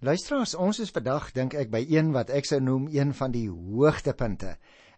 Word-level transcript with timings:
Luisteraars, 0.00 0.54
ons 0.56 0.78
is 0.80 0.88
vandag 0.96 1.26
dink 1.36 1.52
ek 1.60 1.68
by 1.68 1.82
een 1.84 2.06
wat 2.14 2.30
ek 2.32 2.46
sou 2.48 2.56
noem 2.64 2.86
een 2.88 3.10
van 3.12 3.34
die 3.34 3.50
hoogtepunte 3.52 4.54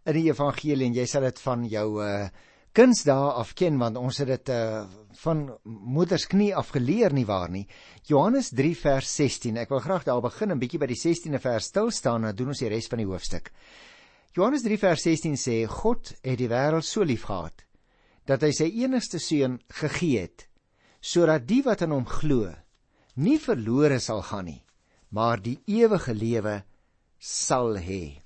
in 0.07 0.15
die 0.15 0.29
evangelie 0.29 0.87
en 0.87 0.95
jy 0.95 1.07
sal 1.11 1.27
dit 1.27 1.43
van 1.43 1.65
jou 1.67 1.89
uh 2.05 2.29
kunsdae 2.73 3.33
af 3.41 3.51
ken 3.59 3.81
want 3.83 3.99
ons 3.99 4.21
het 4.23 4.31
dit 4.31 4.53
uh 4.55 4.85
van 5.25 5.43
moeders 5.67 6.29
knie 6.31 6.53
af 6.55 6.71
geleer 6.77 7.11
nie 7.11 7.27
waar 7.27 7.51
nie. 7.51 7.65
Johannes 8.07 8.55
3 8.55 8.79
vers 8.79 9.11
16. 9.19 9.59
Ek 9.65 9.75
wil 9.75 9.83
graag 9.83 10.07
daar 10.07 10.23
begin 10.23 10.55
'n 10.55 10.63
bietjie 10.63 10.79
by 10.79 10.87
die 10.87 11.01
16de 11.03 11.43
vers 11.43 11.67
stil 11.67 11.91
staan 11.91 12.23
en 12.23 12.31
dan 12.31 12.37
doen 12.37 12.55
ons 12.55 12.63
die 12.63 12.71
res 12.71 12.87
van 12.87 13.03
die 13.03 13.11
hoofstuk. 13.11 13.51
Johannes 14.37 14.63
3 14.63 14.79
vers 14.79 15.03
16 15.03 15.35
sê 15.35 15.67
God 15.67 16.15
het 16.23 16.39
die 16.39 16.49
wêreld 16.49 16.87
so 16.87 17.03
liefgehad 17.03 17.67
dat 18.27 18.43
hy 18.43 18.53
sy 18.53 18.71
enigste 18.71 19.19
seun 19.19 19.59
gegee 19.67 20.21
het 20.21 20.47
sodat 21.01 21.49
die 21.49 21.63
wat 21.67 21.83
in 21.83 21.91
hom 21.91 22.07
glo 22.07 22.55
nie 23.17 23.39
verlore 23.39 23.99
sal 23.99 24.23
gaan 24.23 24.47
nie 24.47 24.63
maar 25.13 25.41
die 25.45 25.59
ewige 25.69 26.15
lewe 26.17 26.63
sal 27.21 27.77
hê. 27.77 28.23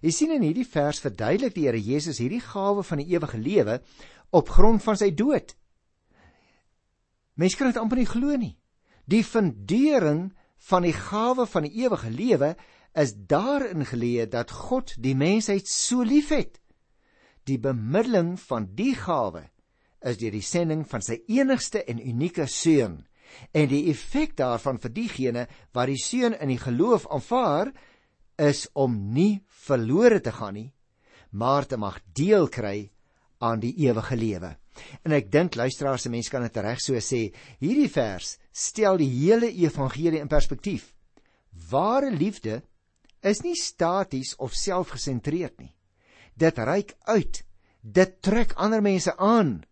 Jy 0.00 0.12
sien 0.12 0.32
in 0.36 0.44
hierdie 0.44 0.66
vers 0.68 1.00
verduidelik 1.04 1.54
die 1.56 1.66
Here 1.68 1.80
Jesus 1.80 2.20
hierdie 2.22 2.42
gawe 2.44 2.84
van 2.84 3.00
die 3.02 3.08
ewige 3.12 3.38
lewe 3.40 3.80
op 4.36 4.50
grond 4.52 4.82
van 4.84 4.98
sy 4.98 5.10
dood. 5.14 5.54
Mense 7.36 7.58
kan 7.58 7.68
dit 7.70 7.80
amper 7.80 8.00
nie 8.00 8.08
glo 8.08 8.36
nie. 8.40 8.54
Die 9.06 9.22
fundering 9.24 10.30
van 10.70 10.86
die 10.86 10.94
gawe 10.96 11.46
van 11.46 11.66
die 11.68 11.84
ewige 11.84 12.10
lewe 12.10 12.54
is 12.96 13.12
daarin 13.28 13.84
geleë 13.84 14.28
dat 14.32 14.54
God 14.54 14.94
die 15.02 15.14
mensheid 15.14 15.68
so 15.68 16.02
liefhet. 16.02 16.56
Die 17.46 17.60
bemiddeling 17.60 18.34
van 18.40 18.70
die 18.74 18.94
gawe 18.96 19.44
is 20.06 20.16
deur 20.20 20.32
die 20.32 20.44
sending 20.44 20.86
van 20.88 21.04
sy 21.04 21.20
enigste 21.28 21.84
en 21.84 22.00
unieke 22.00 22.48
seun 22.50 23.02
En 23.52 23.68
die 23.70 23.86
effek 23.90 24.36
daarvan 24.36 24.78
vir 24.82 24.92
diegene 24.94 25.46
wat 25.74 25.90
die 25.90 26.00
seun 26.00 26.36
in 26.38 26.52
die 26.52 26.60
geloof 26.60 27.06
aanvaar, 27.10 27.72
is 28.36 28.66
om 28.74 28.96
nie 29.12 29.40
verlore 29.66 30.20
te 30.20 30.32
gaan 30.32 30.54
nie, 30.54 30.70
maar 31.32 31.66
te 31.66 31.78
mag 31.80 31.98
deel 32.12 32.48
kry 32.52 32.90
aan 33.40 33.60
die 33.60 33.74
ewige 33.86 34.16
lewe. 34.16 34.56
En 35.04 35.14
ek 35.16 35.30
dink 35.32 35.56
luisteraars, 35.56 36.04
se 36.04 36.12
mense 36.12 36.32
kan 36.32 36.44
dit 36.44 36.58
reg 36.64 36.80
so 36.84 37.00
sê, 37.00 37.30
hierdie 37.62 37.90
vers 37.92 38.36
stel 38.52 39.00
die 39.00 39.08
hele 39.08 39.48
evangelie 39.48 40.20
in 40.20 40.32
perspektief. 40.32 40.92
Ware 41.70 42.10
liefde 42.12 42.60
is 43.24 43.42
nie 43.44 43.56
staties 43.58 44.34
of 44.38 44.54
selfgesentreerd 44.56 45.58
nie. 45.60 45.72
Dit 46.36 46.58
reik 46.58 46.94
uit. 47.08 47.42
Dit 47.80 48.20
trek 48.20 48.52
ander 48.60 48.82
mense 48.84 49.14
aan. 49.16 49.62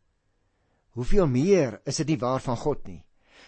Hoeveel 0.94 1.26
meer 1.28 1.80
is 1.84 2.00
dit 2.00 2.14
nie 2.14 2.20
waar 2.22 2.40
van 2.40 2.56
God 2.56 2.86
nie? 2.88 3.02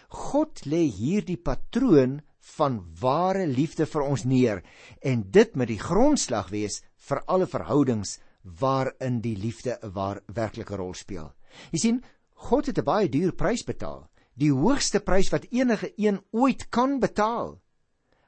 God 0.07 0.65
lê 0.65 0.85
hierdie 0.87 1.37
patroon 1.37 2.21
van 2.57 2.79
ware 3.01 3.45
liefde 3.47 3.85
vir 3.85 4.03
ons 4.05 4.23
neer 4.23 4.63
en 5.01 5.25
dit 5.31 5.55
met 5.55 5.67
die 5.67 5.79
grondslag 5.79 6.51
wees 6.53 6.81
vir 7.09 7.23
alle 7.27 7.47
verhoudings 7.47 8.17
waarin 8.59 9.19
die 9.21 9.35
liefde 9.35 9.77
'n 9.81 9.91
waar 9.91 10.21
werklike 10.27 10.75
rol 10.75 10.93
speel. 10.93 11.33
Jy 11.71 11.79
sien, 11.79 12.03
God 12.35 12.67
het 12.67 12.77
'n 12.77 12.83
baie 12.83 13.09
duur 13.09 13.33
prys 13.33 13.63
betaal, 13.63 14.07
die 14.35 14.51
hoogste 14.51 14.99
prys 14.99 15.29
wat 15.31 15.51
enige 15.51 15.91
een 15.97 16.21
ooit 16.31 16.69
kan 16.69 16.99
betaal. 16.99 17.59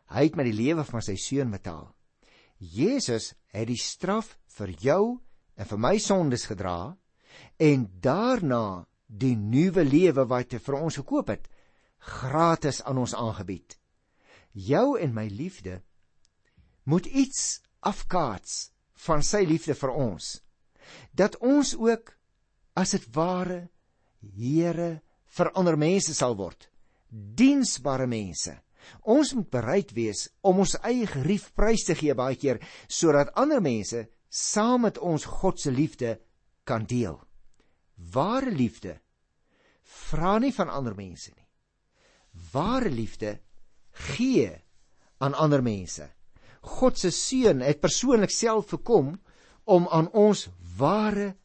Hy 0.09 0.23
het 0.23 0.36
met 0.36 0.45
die 0.45 0.58
lewe 0.66 0.83
van 0.83 1.02
sy 1.02 1.16
seun 1.16 1.52
betaal. 1.52 1.95
Jesus 2.58 3.33
het 3.53 3.67
die 3.67 3.77
straf 3.77 4.38
vir 4.47 4.69
jou 4.81 5.19
en 5.55 5.66
vir 5.66 5.77
my 5.77 5.97
sondes 5.97 6.45
gedra 6.45 6.97
en 7.58 7.88
daarna 8.02 8.86
die 9.08 9.36
nuwe 9.36 9.83
lewe 9.83 10.25
wat 10.25 10.52
hy 10.52 10.59
vir 10.59 10.75
ons 10.75 10.95
gekoop 10.95 11.27
het 11.27 11.47
gratis 12.00 12.81
aan 12.83 12.97
ons 12.97 13.16
aangebied. 13.16 13.78
Jou 14.52 15.00
en 15.00 15.14
my 15.14 15.28
liefde 15.28 15.81
moet 16.83 17.05
iets 17.05 17.61
afkaats 17.80 18.72
van 19.05 19.23
sy 19.23 19.44
liefde 19.47 19.75
vir 19.78 19.92
ons. 19.94 20.39
Dat 21.14 21.38
ons 21.38 21.75
ook 21.77 22.15
as 22.80 22.95
dit 22.95 23.05
ware 23.15 23.67
Here 24.20 24.99
vir 25.32 25.52
ander 25.55 25.77
mense 25.80 26.11
sal 26.11 26.33
word, 26.36 26.65
diensbare 27.09 28.08
mense. 28.09 28.52
Ons 29.08 29.32
moet 29.38 29.48
bereid 29.48 29.93
wees 29.95 30.26
om 30.43 30.59
ons 30.59 30.76
eie 30.83 31.08
gerief 31.08 31.54
prys 31.55 31.86
te 31.88 31.95
gee 31.95 32.15
baie 32.17 32.36
keer 32.36 32.59
sodat 32.92 33.32
ander 33.39 33.64
mense 33.64 34.08
saam 34.27 34.83
met 34.88 34.99
ons 34.99 35.23
God 35.39 35.59
se 35.61 35.71
liefde 35.71 36.17
kan 36.67 36.83
deel. 36.83 37.15
Ware 37.95 38.52
liefde 38.52 38.98
vra 40.09 40.36
nie 40.39 40.52
van 40.55 40.71
ander 40.73 40.95
mense 40.98 41.32
nie 41.32 41.39
ware 42.51 42.89
liefde 42.89 43.39
gee 43.91 44.51
aan 45.17 45.33
ander 45.33 45.63
mense. 45.63 46.09
God 46.61 46.99
se 46.99 47.11
seun 47.11 47.61
het 47.61 47.79
persoonlik 47.79 48.31
self 48.31 48.69
gekom 48.75 49.15
om 49.63 49.87
aan 49.87 50.09
ons 50.11 50.47
ware 50.77 51.35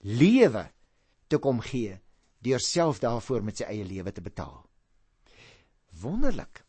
lewe 0.00 0.68
te 1.28 1.38
kom 1.38 1.60
gee 1.60 1.98
deur 2.44 2.62
self 2.62 3.00
daarvoor 3.02 3.42
met 3.42 3.60
sy 3.60 3.66
eie 3.66 3.84
lewe 3.84 4.12
te 4.14 4.22
betaal. 4.22 4.62
Wonderlik. 6.02 6.62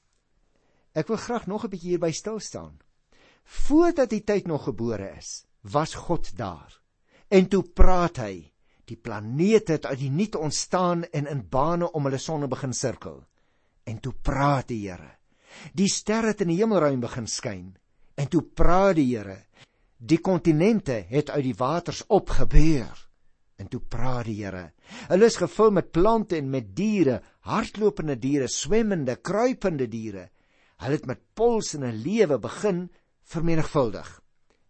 Ek 0.98 1.08
wil 1.08 1.22
graag 1.22 1.46
nog 1.48 1.66
'n 1.66 1.70
bietjie 1.70 1.90
hierby 1.94 2.12
stil 2.12 2.40
staan. 2.40 2.80
Voordat 3.44 4.10
die 4.10 4.24
tyd 4.24 4.48
nog 4.48 4.64
gebore 4.64 5.16
is, 5.18 5.46
was 5.62 5.94
God 5.94 6.38
daar. 6.38 6.82
En 7.28 7.48
toe 7.48 7.64
praat 7.64 8.18
hy. 8.18 8.52
Die 8.86 8.98
planete 8.98 9.72
het 9.72 9.86
uit 9.86 10.00
die 10.00 10.10
niet 10.10 10.36
ontstaan 10.36 11.04
en 11.04 11.28
in 11.28 11.50
bane 11.50 11.92
om 11.92 12.04
hulle 12.04 12.18
sonne 12.18 12.48
begin 12.48 12.74
sirkel. 12.74 13.26
En 13.90 13.98
toe 14.04 14.14
praat 14.14 14.70
die 14.70 14.84
Here. 14.86 15.16
Die 15.74 15.90
sterre 15.90 16.34
het 16.34 16.44
in 16.46 16.54
die 16.54 16.60
hemelruim 16.62 17.02
begin 17.02 17.28
skyn. 17.28 17.74
En 18.20 18.30
toe 18.30 18.44
praat 18.44 18.98
die 19.00 19.08
Here. 19.16 19.38
Die 19.98 20.22
kontinente 20.24 21.02
het 21.10 21.32
uit 21.34 21.44
die 21.50 21.58
waters 21.58 22.04
opgebeur. 22.08 22.94
En 23.60 23.68
toe 23.68 23.82
praat 23.82 24.30
die 24.30 24.38
Here. 24.44 24.70
Hulle 25.10 25.28
is 25.28 25.40
gevul 25.42 25.74
met 25.76 25.92
plante 25.92 26.38
en 26.38 26.52
met 26.54 26.72
diere, 26.78 27.20
hardlopende 27.50 28.16
diere, 28.20 28.48
swemmende, 28.48 29.18
kruipende 29.18 29.90
diere. 29.92 30.30
Hulle 30.80 30.96
het 30.96 31.10
met 31.10 31.26
pols 31.36 31.74
en 31.76 31.84
'n 31.84 32.02
lewe 32.06 32.40
begin 32.40 32.90
vermenigvuldig. 33.24 34.22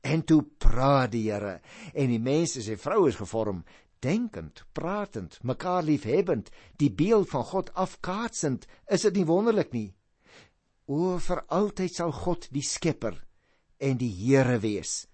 En 0.01 0.23
toe 0.23 0.41
praat 0.57 1.11
die 1.11 1.31
Here 1.31 1.59
en 1.93 2.07
die 2.07 2.19
mense 2.19 2.61
se 2.61 2.77
vrou 2.77 3.07
is 3.07 3.19
gevorm 3.19 3.63
denkend, 3.99 4.63
pratend, 4.73 5.39
mekaar 5.43 5.83
liefhebbend, 5.83 6.49
die 6.77 6.91
beeld 6.91 7.29
van 7.29 7.43
God 7.43 7.73
afkaatsend, 7.73 8.67
is 8.87 9.05
dit 9.07 9.19
nie 9.19 9.27
wonderlik 9.27 9.73
nie? 9.75 9.89
O, 10.89 11.17
vir 11.21 11.43
altyd 11.53 11.93
sal 11.93 12.13
God 12.15 12.47
die 12.53 12.65
skepper 12.65 13.19
en 13.79 13.99
die 13.99 14.11
Here 14.11 14.57
wees 14.63 15.05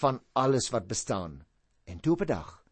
van 0.00 0.20
alles 0.32 0.70
wat 0.74 0.86
bestaan. 0.88 1.42
En 1.84 2.00
toe 2.00 2.16
bedag. 2.16 2.64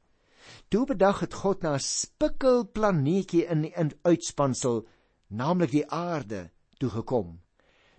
Toe 0.68 0.86
bedag 0.86 1.20
het 1.20 1.34
God 1.34 1.62
na 1.62 1.74
'n 1.74 1.80
spikkel 1.80 2.64
planeetjie 2.66 3.44
in 3.46 3.62
die 3.62 3.74
uitspansel, 4.02 4.86
naamlik 5.28 5.70
die 5.70 5.86
aarde, 5.90 6.50
toe 6.78 6.90
gekom. 6.90 7.40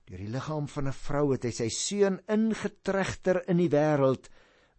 Deur 0.06 0.18
die 0.18 0.30
liggaam 0.30 0.68
van 0.68 0.88
'n 0.88 1.00
vrou 1.06 1.32
het 1.32 1.44
hy 1.44 1.52
sy 1.52 1.70
seun 1.70 2.20
ingetregter 2.28 3.44
in 3.48 3.58
die 3.58 3.70
wêreld 3.70 4.30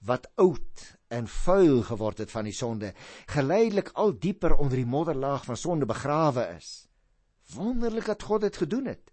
wat 0.01 0.27
oud 0.37 0.99
en 1.15 1.29
vuil 1.31 1.83
geword 1.87 2.23
het 2.25 2.33
van 2.35 2.49
die 2.49 2.55
sonde, 2.55 2.93
geleidelik 3.31 3.93
al 3.95 4.15
dieper 4.19 4.57
onder 4.57 4.81
die 4.81 4.89
modderlaag 4.89 5.45
van 5.47 5.59
sonde 5.61 5.87
begrawe 5.87 6.47
is. 6.57 6.87
Wonderlik 7.55 8.07
dat 8.11 8.23
God 8.23 8.47
dit 8.47 8.57
gedoen 8.57 8.91
het. 8.93 9.11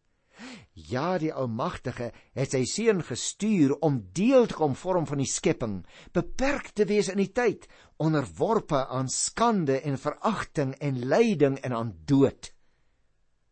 Ja, 0.73 1.17
die 1.21 1.33
Almagtige 1.33 2.09
het 2.33 2.55
sy 2.55 2.63
seun 2.65 3.03
gestuur 3.05 3.75
om 3.85 3.99
deel 4.15 4.47
te 4.49 4.57
kom 4.57 4.73
vorm 4.79 5.05
van 5.05 5.21
die 5.21 5.29
skepping, 5.29 5.81
beperk 6.15 6.71
te 6.73 6.87
wees 6.89 7.11
in 7.13 7.21
die 7.21 7.29
tyd, 7.35 7.67
onderworpe 8.01 8.87
aan 8.87 9.11
skande 9.11 9.77
en 9.81 9.99
veragting 10.01 10.73
en 10.79 11.03
lyding 11.11 11.59
en 11.61 11.75
aan 11.77 11.93
dood. 12.09 12.53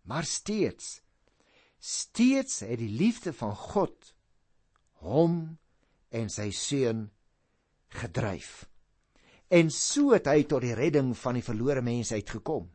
Maar 0.10 0.26
steeds 0.26 1.00
steeds 1.80 2.60
het 2.60 2.80
die 2.82 2.92
liefde 2.92 3.32
van 3.34 3.54
God 3.56 4.14
hom 5.00 5.36
en 6.12 6.32
sy 6.34 6.50
seun 6.52 7.06
gedryf. 7.90 8.68
En 9.50 9.72
so 9.74 10.14
het 10.14 10.28
hy 10.30 10.44
tot 10.46 10.62
die 10.62 10.76
redding 10.78 11.16
van 11.18 11.40
die 11.40 11.46
verlore 11.46 11.82
mense 11.82 12.14
uitgekom. 12.14 12.68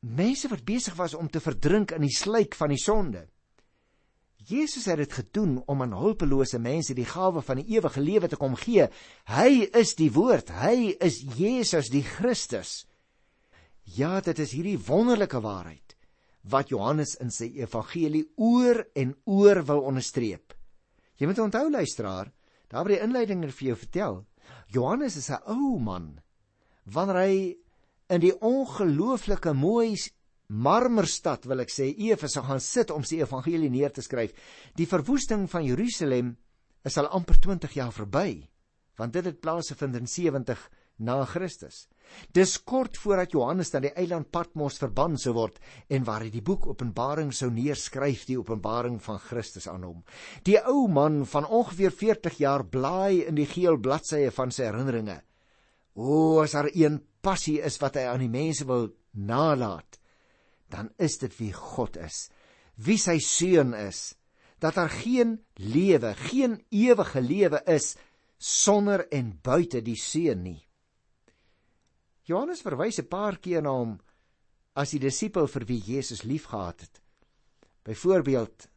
Mense 0.00 0.48
wat 0.48 0.64
besig 0.64 0.96
was 0.98 1.14
om 1.14 1.28
te 1.28 1.42
verdrink 1.44 1.92
in 1.94 2.06
die 2.06 2.14
sluik 2.14 2.56
van 2.58 2.72
die 2.72 2.80
sonde. 2.80 3.26
Jesus 4.48 4.86
het 4.88 4.96
dit 5.02 5.12
gedoen 5.12 5.58
om 5.68 5.82
aan 5.84 5.92
hulpelose 5.92 6.58
mense 6.58 6.96
die 6.96 7.06
gawe 7.06 7.42
van 7.44 7.60
die 7.60 7.76
ewige 7.76 8.00
lewe 8.00 8.28
te 8.28 8.38
kom 8.40 8.56
gee. 8.56 8.88
Hy 9.28 9.68
is 9.76 9.94
die 9.98 10.10
woord, 10.14 10.48
hy 10.62 10.96
is 10.98 11.20
Jesus 11.36 11.92
die 11.92 12.02
Christus. 12.02 12.86
Ja, 13.84 14.20
dit 14.24 14.38
is 14.40 14.54
hierdie 14.56 14.78
wonderlike 14.80 15.42
waarheid 15.44 15.96
wat 16.48 16.70
Johannes 16.72 17.18
in 17.20 17.28
sy 17.28 17.50
evangelie 17.60 18.24
oor 18.40 18.80
en 18.96 19.12
oor 19.28 19.60
wil 19.68 19.82
onderstreep. 19.90 20.54
Jy 21.20 21.28
moet 21.28 21.42
onthou 21.44 21.66
luisteraar, 21.68 22.30
Daar 22.70 22.86
word 22.86 22.96
die 22.96 23.02
inleiding 23.02 23.42
vir 23.50 23.72
jou 23.72 23.76
vertel. 23.76 24.20
Johannes 24.70 25.16
is 25.16 25.30
'n 25.30 25.42
ou 25.46 25.78
man. 25.78 26.20
Wanneer 26.86 27.16
hy 27.26 27.56
in 28.08 28.20
die 28.20 28.34
ongelooflike 28.40 29.52
mooi 29.54 29.96
marmerstad 30.50 31.46
wil 31.46 31.60
ek 31.60 31.70
sê 31.70 31.94
Efese 31.94 32.42
gaan 32.42 32.60
sit 32.60 32.90
om 32.90 33.04
sy 33.06 33.20
evangelie 33.22 33.70
neer 33.70 33.92
te 33.94 34.02
skryf. 34.02 34.32
Die 34.74 34.86
verwoesting 34.86 35.48
van 35.50 35.64
Jerusalem 35.64 36.36
is 36.84 36.96
al 36.98 37.06
amper 37.06 37.38
20 37.38 37.72
jaar 37.72 37.92
verby, 37.92 38.48
want 38.96 39.12
dit 39.12 39.24
het 39.24 39.40
plaasgevind 39.40 39.96
in 39.96 40.06
70 40.06 40.70
na 41.00 41.24
Christus. 41.24 41.86
Dis 42.34 42.56
kort 42.66 42.98
voordat 42.98 43.32
Johannes 43.34 43.70
na 43.72 43.80
die 43.84 43.92
eiland 43.98 44.30
Patmos 44.34 44.78
verban 44.82 45.16
sou 45.20 45.34
word 45.36 45.60
en 45.88 46.04
waar 46.06 46.24
hy 46.24 46.30
die 46.32 46.44
boek 46.44 46.66
Openbaring 46.70 47.30
sou 47.34 47.50
neerskryf, 47.54 48.26
die 48.28 48.38
Openbaring 48.38 48.98
van 49.04 49.20
Christus 49.22 49.68
aan 49.70 49.86
hom. 49.86 50.02
Die 50.46 50.58
ou 50.60 50.88
man 50.90 51.22
van 51.30 51.46
ongeveer 51.46 51.94
40 51.94 52.40
jaar 52.42 52.66
blaai 52.66 53.26
in 53.26 53.38
die 53.38 53.48
geel 53.48 53.78
bladsye 53.78 54.32
van 54.34 54.52
sy 54.54 54.66
herinneringe. 54.68 55.20
O, 55.94 56.40
as 56.42 56.54
daar 56.56 56.70
een 56.74 57.00
passie 57.22 57.58
is 57.62 57.78
wat 57.82 57.98
hy 57.98 58.06
aan 58.08 58.22
die 58.24 58.32
mense 58.32 58.66
wil 58.68 58.90
nalat, 59.12 59.98
dan 60.70 60.92
is 61.02 61.18
dit 61.18 61.34
wie 61.40 61.52
God 61.56 61.98
is, 61.98 62.28
wie 62.78 62.98
sy 62.98 63.18
seun 63.22 63.74
is, 63.74 64.14
dat 64.60 64.76
daar 64.76 64.92
geen 64.92 65.38
lewe, 65.56 66.14
geen 66.30 66.60
ewige 66.70 67.20
lewe 67.24 67.62
is 67.66 67.94
sonder 68.38 69.06
en 69.12 69.32
buite 69.42 69.82
die 69.84 69.98
seun 69.98 70.44
nie. 70.44 70.60
Johannes 72.30 72.62
verwys 72.62 73.00
'n 73.00 73.08
paar 73.10 73.38
keer 73.42 73.62
na 73.62 73.72
hom 73.74 73.98
as 74.78 74.92
die 74.94 75.02
disipel 75.02 75.48
vir 75.50 75.64
wie 75.66 75.80
Jesus 75.82 76.22
liefgehad 76.22 76.80
het. 76.80 77.00
Byvoorbeeld 77.84 78.68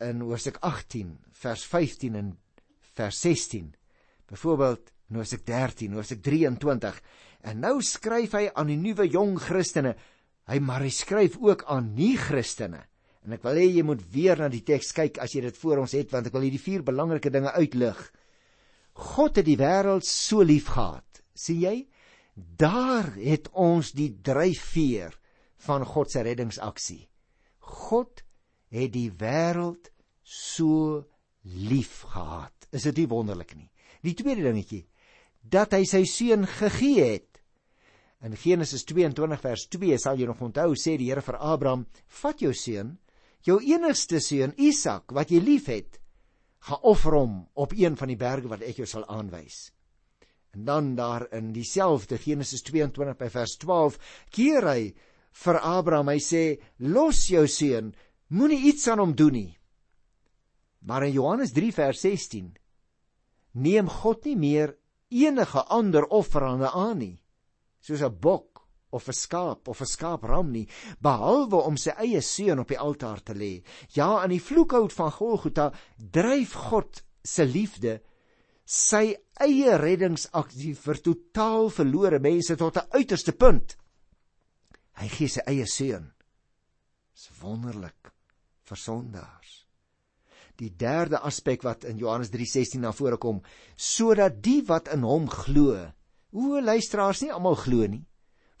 in 0.00 0.20
Hoofstuk 0.20 0.58
18 0.60 1.16
vers 1.32 1.64
15 1.64 2.14
en 2.14 2.36
vers 2.94 3.20
16. 3.20 3.74
Byvoorbeeld 4.28 4.92
in 5.08 5.16
Hoofstuk 5.16 5.46
13, 5.46 5.92
Hoofstuk 5.92 6.22
23. 6.22 7.00
En 7.40 7.60
nou 7.60 7.80
skryf 7.82 8.32
hy 8.36 8.50
aan 8.54 8.66
die 8.66 8.76
nuwe 8.76 9.08
jong 9.08 9.38
Christene. 9.40 9.94
Hy 10.48 10.58
maar 10.60 10.84
hy 10.84 10.90
skryf 10.92 11.38
ook 11.40 11.64
aan 11.64 11.94
nie 11.94 12.16
Christene. 12.16 12.84
En 13.24 13.32
ek 13.32 13.42
wil 13.42 13.60
hê 13.60 13.66
jy 13.68 13.82
moet 13.82 14.02
weer 14.12 14.38
na 14.38 14.48
die 14.48 14.64
teks 14.64 14.92
kyk 14.92 15.18
as 15.18 15.32
jy 15.34 15.40
dit 15.40 15.56
voor 15.56 15.78
ons 15.78 15.92
het 15.92 16.10
want 16.12 16.26
ek 16.26 16.32
wil 16.36 16.44
hierdie 16.46 16.62
vier 16.62 16.82
belangrike 16.82 17.30
dinge 17.30 17.52
uitlig. 17.52 17.98
God 18.92 19.36
het 19.36 19.46
die 19.46 19.56
wêreld 19.56 20.04
so 20.04 20.42
liefgehad. 20.42 21.04
sien 21.38 21.60
jy? 21.60 21.86
Daar 22.38 23.10
het 23.18 23.48
ons 23.50 23.92
die 23.96 24.12
dryfveer 24.22 25.14
van 25.66 25.84
God 25.86 26.12
se 26.12 26.22
reddingsaksie. 26.22 27.08
God 27.58 28.22
het 28.70 28.92
die 28.94 29.10
wêreld 29.10 29.90
so 30.22 31.02
lief 31.42 32.04
gehad. 32.12 32.54
Is 32.70 32.86
dit 32.90 33.02
nie 33.02 33.08
wonderlik 33.10 33.56
nie? 33.56 33.70
Die 34.04 34.14
tweede 34.14 34.44
dingetjie 34.46 34.84
dat 35.48 35.72
hy 35.72 35.84
sy 35.88 36.02
seun 36.08 36.44
gegee 36.50 37.04
het. 37.14 37.38
In 38.20 38.34
Genesis 38.36 38.84
22 38.88 39.40
vers 39.40 39.64
2 39.72 39.98
sal 40.02 40.18
jy 40.18 40.26
nog 40.28 40.42
onthou 40.44 40.74
sê 40.76 40.96
die 40.98 41.08
Here 41.08 41.22
vir 41.22 41.38
Abraham: 41.38 41.86
"Vat 42.20 42.42
jou 42.42 42.52
seun, 42.52 42.98
jou 43.46 43.60
enigste 43.62 44.20
seun 44.20 44.52
Isak 44.58 45.14
wat 45.14 45.30
jy 45.30 45.40
liefhet, 45.40 46.00
gaan 46.66 46.82
offer 46.82 47.14
hom 47.14 47.48
op 47.54 47.72
een 47.72 47.96
van 47.96 48.08
die 48.08 48.18
berge 48.18 48.48
wat 48.48 48.62
ek 48.62 48.82
jou 48.82 48.86
sal 48.86 49.06
aanwys." 49.06 49.70
En 50.56 50.64
dan 50.64 50.94
daar 50.94 51.26
in 51.32 51.52
dieselfde 51.52 52.18
Genesis 52.18 52.62
22 52.62 53.16
by 53.16 53.28
vers 53.28 53.56
12 53.56 53.98
keer 54.30 54.64
hy 54.68 54.94
vir 55.44 55.60
Abraham, 55.60 56.08
hy 56.08 56.18
sê: 56.18 56.42
"Los 56.78 57.26
jou 57.28 57.46
seun, 57.46 57.94
moenie 58.28 58.64
iets 58.72 58.88
aan 58.88 58.98
hom 58.98 59.14
doen 59.14 59.32
nie." 59.32 59.58
Maar 60.80 61.06
in 61.06 61.12
Johannes 61.12 61.52
3 61.52 61.72
vers 61.72 62.00
16 62.00 62.56
neem 63.52 63.88
God 63.88 64.24
nie 64.24 64.36
meer 64.36 64.76
enige 65.08 65.64
ander 65.64 66.06
offerande 66.06 66.70
aan 66.70 66.98
nie, 66.98 67.20
soos 67.80 68.02
'n 68.02 68.18
bok 68.20 68.68
of 68.90 69.08
'n 69.08 69.12
skaap 69.12 69.68
of 69.68 69.80
'n 69.80 69.86
skaapram 69.86 70.50
nie, 70.52 70.68
behalwe 71.00 71.56
om 71.56 71.76
sy 71.76 71.90
eie 71.90 72.20
seun 72.20 72.60
op 72.60 72.68
die 72.68 72.78
altaar 72.78 73.22
te 73.22 73.34
lê. 73.34 73.62
Ja, 73.92 74.22
aan 74.22 74.30
die 74.30 74.42
vloekhout 74.42 74.92
van 74.92 75.12
Golgotha 75.12 75.72
dryf 75.96 76.52
God 76.52 77.02
se 77.22 77.44
liefde 77.44 78.00
sy 78.68 79.14
eie 79.40 79.76
reddingsaksie 79.80 80.74
vir 80.76 80.98
totaal 81.00 81.70
verlore 81.72 82.18
mense 82.20 82.56
tot 82.56 82.76
'n 82.76 82.90
uiterste 82.92 83.32
punt. 83.32 83.76
Hy 85.00 85.08
gee 85.08 85.28
sy 85.28 85.40
eie 85.46 85.66
seun. 85.66 86.12
Dis 87.14 87.30
wonderlik 87.40 88.12
vir 88.64 88.76
sondaars. 88.76 89.64
Die 90.58 90.70
derde 90.76 91.22
aspek 91.22 91.62
wat 91.62 91.84
in 91.84 91.98
Johannes 91.98 92.30
3:16 92.30 92.80
na 92.80 92.92
vore 92.92 93.16
kom, 93.16 93.40
sodat 93.76 94.42
die 94.42 94.62
wat 94.66 94.88
in 94.88 95.02
hom 95.02 95.28
glo, 95.28 95.92
o 96.32 96.60
luisteraars 96.60 97.22
nie 97.22 97.32
almal 97.32 97.56
glo 97.56 97.86
nie, 97.86 98.04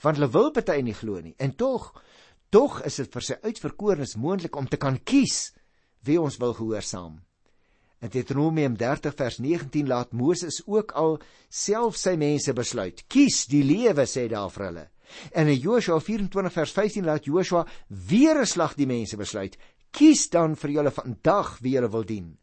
want 0.02 0.16
hulle 0.16 0.32
wil 0.32 0.52
baie 0.52 0.82
nie 0.82 0.94
glo 0.94 1.20
nie. 1.20 1.34
En 1.38 1.52
tog, 1.52 2.02
tog 2.50 2.80
is 2.86 2.96
dit 2.96 3.12
vir 3.12 3.22
sy 3.22 3.34
uitverkorenes 3.42 4.16
moontlik 4.16 4.56
om 4.56 4.66
te 4.66 4.76
kan 4.76 4.96
kies 5.04 5.52
wie 6.02 6.20
ons 6.20 6.38
wil 6.38 6.54
gehoorsaam. 6.54 7.27
In 7.98 8.12
Deuteronomium 8.14 8.76
30 8.78 9.14
vers 9.18 9.38
19 9.42 9.88
laat 9.90 10.12
Moses 10.12 10.60
ook 10.66 10.92
al 10.92 11.16
self 11.50 11.96
sy 11.98 12.14
mense 12.20 12.52
besluit. 12.54 13.02
Kies 13.10 13.46
die 13.50 13.64
lewe 13.66 14.06
sê 14.06 14.28
daar 14.30 14.52
vir 14.54 14.66
hulle. 14.68 14.84
En 15.32 15.48
in 15.48 15.58
Joshua 15.58 15.98
24 16.00 16.52
vers 16.52 16.74
15 16.76 17.08
laat 17.08 17.26
Joshua 17.26 17.64
weer 17.88 18.38
'n 18.38 18.46
slag 18.46 18.76
die 18.76 18.86
mense 18.86 19.16
besluit. 19.16 19.58
Kies 19.90 20.28
dan 20.28 20.54
vir 20.54 20.70
julle 20.70 20.90
vandag 20.90 21.58
wie 21.60 21.72
julle 21.74 21.90
wil 21.90 22.04
dien. 22.04 22.38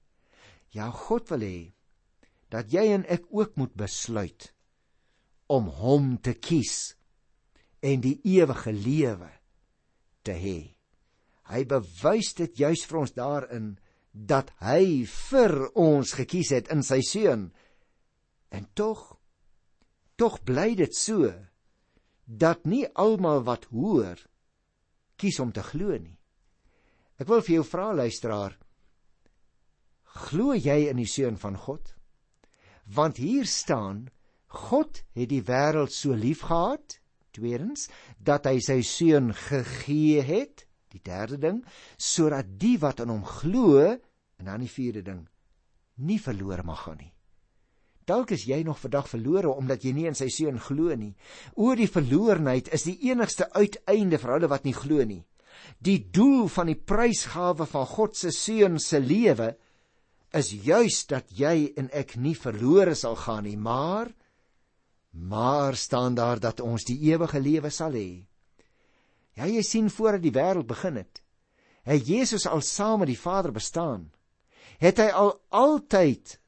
Ja, 0.69 0.91
God 0.91 1.29
wil 1.29 1.39
hê 1.39 1.73
dat 2.49 2.71
jy 2.71 2.91
en 2.91 3.05
ek 3.05 3.23
ook 3.29 3.55
moet 3.55 3.73
besluit 3.75 4.53
om 5.47 5.67
hom 5.67 6.17
te 6.21 6.33
kies 6.33 6.95
en 7.81 8.01
die 8.01 8.19
ewige 8.23 8.71
lewe 8.73 9.29
te 10.23 10.33
hê. 10.33 10.75
Hy 11.45 11.63
bewys 11.69 12.33
dit 12.33 12.57
juis 12.57 12.85
vir 12.85 12.99
ons 12.99 13.13
daarin 13.13 13.75
dat 14.15 14.53
hy 14.63 15.03
vir 15.03 15.53
ons 15.75 16.15
gekies 16.15 16.53
het 16.55 16.71
in 16.71 16.83
sy 16.87 17.01
seun. 17.03 17.49
En 18.55 18.67
tog 18.73 19.11
tog 20.15 20.39
bly 20.47 20.77
dit 20.79 20.95
so 20.95 21.27
dat 22.23 22.63
nie 22.63 22.85
almal 22.95 23.43
wat 23.43 23.67
hoor 23.75 24.21
kies 25.19 25.39
om 25.43 25.51
te 25.51 25.63
glo 25.63 25.97
nie. 25.99 26.15
Ek 27.19 27.27
wil 27.27 27.43
vir 27.43 27.57
jou 27.57 27.65
vra 27.67 27.89
luisteraar, 27.95 28.55
glo 30.27 30.55
jy 30.55 30.85
in 30.87 30.99
die 30.99 31.09
seun 31.11 31.35
van 31.39 31.59
God? 31.59 31.91
Want 32.87 33.19
hier 33.19 33.47
staan 33.47 34.07
God 34.47 35.01
het 35.15 35.29
die 35.31 35.43
wêreld 35.43 35.91
so 35.91 36.15
liefgehad, 36.15 37.01
tweedens, 37.35 37.89
dat 38.15 38.47
hy 38.47 38.61
sy 38.63 38.79
seun 38.87 39.33
gegee 39.35 40.23
het 40.23 40.65
Die 40.95 41.03
derde 41.03 41.37
ding, 41.41 41.57
sodat 41.99 42.53
die 42.61 42.77
wat 42.79 43.01
aan 43.03 43.11
hom 43.11 43.25
glo, 43.27 43.83
en 44.39 44.45
dan 44.51 44.63
die 44.63 44.71
vierde 44.71 45.01
ding, 45.01 45.27
nie 45.95 46.19
verlore 46.19 46.63
mag 46.63 46.83
gaan 46.85 46.99
nie. 46.99 47.11
Dalk 48.05 48.35
is 48.35 48.45
jy 48.45 48.61
nog 48.63 48.77
vandag 48.79 49.07
verlore 49.09 49.49
omdat 49.49 49.83
jy 49.83 49.93
nie 49.97 50.05
in 50.05 50.17
sy 50.17 50.27
seun 50.29 50.59
glo 50.61 50.93
nie. 50.93 51.15
Oor 51.57 51.77
die 51.79 51.89
verloorheid 51.89 52.69
is 52.75 52.85
die 52.85 52.99
enigste 53.09 53.47
uiteinde 53.55 54.19
vir 54.21 54.35
hulle 54.35 54.49
wat 54.51 54.67
nie 54.67 54.75
glo 54.77 55.05
nie. 55.05 55.23
Die 55.81 55.97
doel 56.13 56.45
van 56.51 56.69
die 56.69 56.77
prysgawe 56.77 57.65
van 57.65 57.87
God 57.89 58.17
se 58.19 58.31
seun 58.35 58.77
se 58.79 58.99
lewe 59.01 59.55
is 60.35 60.51
juis 60.51 61.05
dat 61.09 61.31
jy 61.33 61.71
en 61.79 61.89
ek 61.95 62.13
nie 62.19 62.35
verlore 62.37 62.93
sal 62.95 63.15
gaan 63.17 63.45
nie, 63.47 63.57
maar 63.57 64.11
maar 65.15 65.77
staan 65.79 66.15
daar 66.15 66.41
dat 66.43 66.59
ons 66.59 66.83
die 66.83 66.97
ewige 67.07 67.39
lewe 67.39 67.69
sal 67.71 67.95
hê. 67.95 68.25
Ja, 69.35 69.47
jy 69.47 69.61
sien 69.63 69.87
voordat 69.89 70.21
die 70.23 70.33
wêreld 70.35 70.67
begin 70.67 70.99
het, 70.99 71.21
het 71.87 72.03
Jesus 72.03 72.45
al 72.47 72.61
saam 72.61 72.99
met 72.99 73.13
die 73.13 73.19
Vader 73.19 73.55
bestaan. 73.55 74.09
Het 74.79 74.99
hy 74.99 75.09
al 75.15 75.31
altyd 75.49 76.39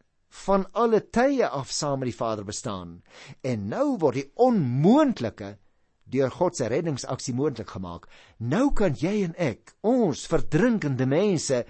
van 0.46 0.65
alle 0.74 1.01
tye 1.10 1.48
af 1.48 1.72
saam 1.72 2.00
met 2.00 2.12
die 2.12 2.17
Vader 2.17 2.46
bestaan. 2.46 3.01
En 3.41 3.67
nou 3.72 3.98
word 4.01 4.19
die 4.19 4.31
onmoontlike 4.36 5.55
deur 6.07 6.31
God 6.31 6.55
se 6.55 6.67
reddingsaksie 6.72 7.36
moontlik 7.36 7.69
gemaak. 7.75 8.07
Nou 8.39 8.72
kan 8.74 8.96
jy 8.96 9.24
en 9.25 9.36
ek, 9.36 9.75
ons 9.84 10.27
verdrinkende 10.31 11.07
mense, 11.10 11.63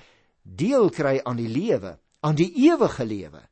deel 0.43 0.89
kry 0.93 1.17
aan 1.25 1.39
die 1.39 1.49
lewe, 1.49 1.97
aan 2.21 2.37
die 2.37 2.51
ewige 2.67 3.05
lewe. 3.05 3.43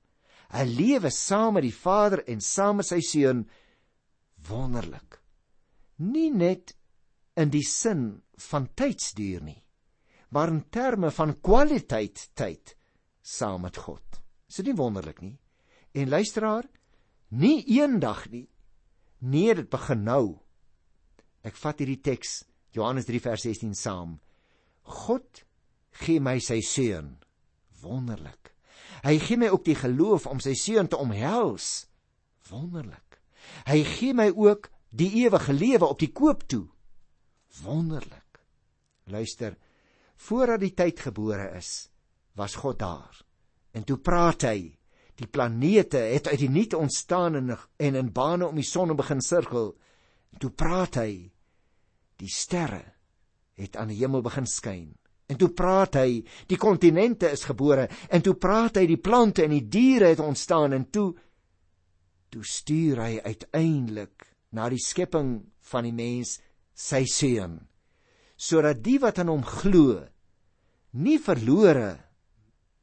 'n 0.56 0.70
Lewe 0.78 1.10
saam 1.10 1.58
met 1.58 1.66
die 1.66 1.74
Vader 1.74 2.22
en 2.32 2.42
saam 2.42 2.78
met 2.80 2.88
sy 2.88 3.02
Seun. 3.02 3.50
Wonderlik. 4.48 5.20
Nie 5.98 6.30
net 6.32 6.76
in 7.36 7.50
die 7.50 7.66
sin 7.66 8.22
van 8.50 8.70
tydsduur 8.76 9.42
nie, 9.44 9.64
maar 10.30 10.48
in 10.54 10.64
terme 10.70 11.12
van 11.12 11.34
kwaliteit 11.42 12.30
tyd 12.36 12.76
saam 13.26 13.66
met 13.66 13.78
God. 13.82 14.22
Is 14.50 14.62
dit 14.62 14.70
nie 14.70 14.78
wonderlik 14.78 15.22
nie? 15.24 15.38
En 15.98 16.12
luisteraar, 16.12 16.68
nie 17.34 17.64
eendag 17.78 18.28
nie. 18.30 18.46
Nee, 19.26 19.56
dit 19.58 19.70
begin 19.72 20.04
nou. 20.06 20.26
Ek 21.46 21.58
vat 21.58 21.82
hierdie 21.82 22.02
teks 22.06 22.44
Johannes 22.76 23.08
3 23.10 23.22
vers 23.24 23.46
16 23.48 23.74
saam. 23.80 24.20
God 25.06 25.42
gee 26.04 26.22
my 26.22 26.38
sy 26.44 26.60
seun. 26.66 27.16
Wonderlik. 27.82 28.54
Hy 29.06 29.18
gee 29.22 29.40
my 29.40 29.50
ook 29.54 29.66
die 29.66 29.78
geloof 29.78 30.28
om 30.30 30.42
sy 30.44 30.54
seun 30.58 30.90
te 30.92 31.00
omhels. 31.02 31.88
Wonderlik. 32.52 33.20
Hy 33.66 33.82
gee 33.96 34.14
my 34.18 34.30
ook 34.34 34.70
die 34.96 35.12
ewige 35.26 35.54
lewe 35.54 35.90
op 35.90 36.02
die 36.02 36.14
koop 36.14 36.46
toe 36.50 36.66
Wonderlik. 37.64 38.40
Luister, 39.04 39.56
voordat 40.16 40.60
die 40.60 40.74
tyd 40.76 41.00
gebore 41.00 41.52
is, 41.56 41.88
was 42.36 42.56
God 42.56 42.80
daar. 42.80 43.22
En 43.72 43.84
toe 43.84 43.98
praat 43.98 44.48
hy. 44.48 44.60
Die 45.16 45.28
planete 45.32 46.02
het 46.12 46.28
uit 46.28 46.40
die 46.40 46.52
niet 46.52 46.76
ontstaan 46.76 47.36
en 47.36 47.54
en 47.80 47.96
in 47.96 48.12
bane 48.12 48.48
om 48.48 48.56
die 48.56 48.68
son 48.68 48.96
begin 48.96 49.22
sirkel. 49.22 49.76
En 50.34 50.40
toe 50.40 50.52
praat 50.52 51.00
hy. 51.00 51.32
Die 52.20 52.32
sterre 52.32 52.84
het 53.56 53.76
aan 53.76 53.88
die 53.92 54.00
hemel 54.02 54.22
begin 54.22 54.48
skyn. 54.48 54.92
En 55.26 55.40
toe 55.42 55.50
praat 55.50 55.96
hy, 55.98 56.22
die 56.48 56.58
kontinente 56.58 57.32
is 57.32 57.48
gebore 57.48 57.88
en 58.14 58.22
toe 58.22 58.36
praat 58.38 58.78
hy 58.78 58.86
die 58.86 59.02
plante 59.02 59.44
en 59.44 59.56
die 59.56 59.66
diere 59.72 60.12
het 60.12 60.22
ontstaan 60.22 60.76
en 60.78 60.90
toe 60.94 61.16
toe 62.36 62.44
stuur 62.44 63.00
hy 63.00 63.14
uiteindelik 63.24 64.26
na 64.56 64.68
die 64.70 64.82
skepping 64.82 65.38
van 65.72 65.88
die 65.88 65.96
mens 65.96 66.36
sy 66.76 67.06
seun 67.08 67.62
sodat 68.36 68.82
die 68.84 68.98
wat 69.00 69.22
aan 69.22 69.32
hom 69.32 69.46
glo 69.48 70.02
nie 71.00 71.18
verlore 71.24 71.94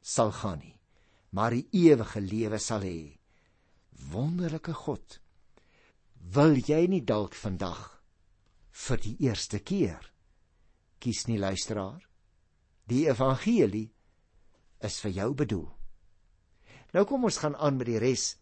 sal 0.03 0.31
gaan 0.43 0.61
nie 0.61 0.77
maar 1.33 1.55
die 1.55 1.65
ewige 1.87 2.21
lewe 2.21 2.59
sal 2.59 2.85
hê 2.85 3.17
wonderlike 4.13 4.75
god 4.85 5.19
wil 6.37 6.55
jy 6.59 6.85
nie 6.91 7.01
dalk 7.01 7.35
vandag 7.35 7.83
vir 8.87 9.05
die 9.07 9.17
eerste 9.27 9.59
keer 9.59 10.11
kies 11.03 11.27
nie 11.27 11.39
luisteraar 11.41 12.03
Die 12.89 13.05
evangelie 13.07 13.87
is 14.83 14.99
vir 15.03 15.13
jou 15.15 15.29
bedoel. 15.39 15.67
Nou 16.93 17.05
kom 17.07 17.23
ons 17.23 17.39
gaan 17.39 17.55
aan 17.55 17.77
met 17.79 17.87
die 17.87 18.01
res 18.01 18.33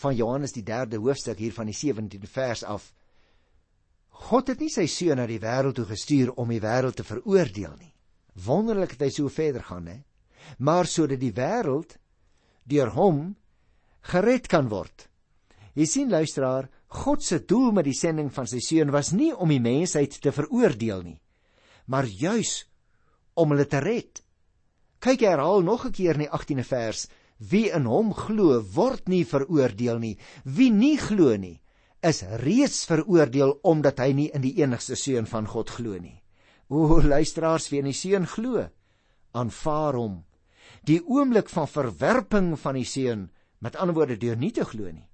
van 0.00 0.14
Johannes 0.16 0.52
die 0.54 0.64
3de 0.64 1.00
hoofstuk 1.00 1.40
hier 1.40 1.54
van 1.56 1.70
die 1.70 1.76
17de 1.76 2.28
vers 2.30 2.62
af. 2.64 2.90
God 4.28 4.52
het 4.52 4.60
nie 4.60 4.70
sy 4.70 4.84
seun 4.88 5.18
na 5.18 5.26
die 5.26 5.40
wêreld 5.42 5.76
toe 5.80 5.86
gestuur 5.88 6.34
om 6.40 6.52
die 6.52 6.62
wêreld 6.62 7.00
te 7.00 7.06
veroordeel 7.06 7.74
nie. 7.80 7.92
Wonderlik 8.44 8.94
dat 8.98 9.08
hy 9.08 9.10
so 9.16 9.32
verder 9.32 9.64
gaan, 9.64 9.88
hè? 9.88 9.98
Maar 10.58 10.86
sodat 10.86 11.20
die 11.20 11.32
wêreld 11.32 11.96
deur 12.64 12.90
hom 12.96 13.34
gered 14.10 14.48
kan 14.48 14.68
word. 14.68 15.08
Jy 15.74 15.86
sien 15.90 16.12
luisteraar, 16.12 16.68
God 16.94 17.24
se 17.24 17.40
doel 17.42 17.72
met 17.74 17.88
die 17.88 17.96
sending 17.96 18.30
van 18.32 18.46
sy 18.46 18.60
seun 18.62 18.92
was 18.94 19.10
nie 19.12 19.32
om 19.34 19.50
die 19.50 19.62
mensheid 19.62 20.14
te 20.22 20.30
veroordeel 20.32 21.02
nie, 21.02 21.18
maar 21.90 22.06
juis 22.06 22.62
om 23.34 23.50
hulle 23.50 23.66
te 23.66 23.80
red. 23.82 24.22
Kyk 25.02 25.26
herhaal 25.26 25.62
nog 25.66 25.86
'n 25.86 25.92
keer 25.92 26.14
in 26.14 26.26
die 26.26 26.30
18de 26.30 26.64
vers: 26.64 27.08
Wie 27.38 27.70
in 27.70 27.84
hom 27.84 28.14
glo, 28.14 28.62
word 28.62 29.08
nie 29.08 29.24
veroordeel 29.24 29.98
nie. 29.98 30.18
Wie 30.44 30.70
nie 30.70 30.96
glo 30.96 31.36
nie, 31.36 31.60
is 32.00 32.22
reeds 32.22 32.84
veroordeel 32.84 33.58
omdat 33.62 33.98
hy 33.98 34.12
nie 34.12 34.30
in 34.30 34.42
die 34.42 34.62
enigste 34.62 34.96
seun 34.96 35.26
van 35.26 35.46
God 35.46 35.70
glo 35.70 35.98
nie. 35.98 36.22
O 36.68 37.00
luisteraars, 37.02 37.68
wie 37.70 37.78
in 37.78 37.90
die 37.90 37.92
seun 37.92 38.26
glo, 38.26 38.68
aanvaar 39.32 39.94
hom. 39.94 40.24
Die 40.84 41.00
oomblik 41.06 41.48
van 41.48 41.68
verwerping 41.68 42.52
van 42.60 42.76
die 42.76 42.88
seun, 42.88 43.30
met 43.58 43.76
ander 43.76 43.96
woorde 43.96 44.18
deur 44.20 44.36
nie 44.36 44.52
te 44.52 44.66
glo 44.68 44.90
nie, 44.92 45.08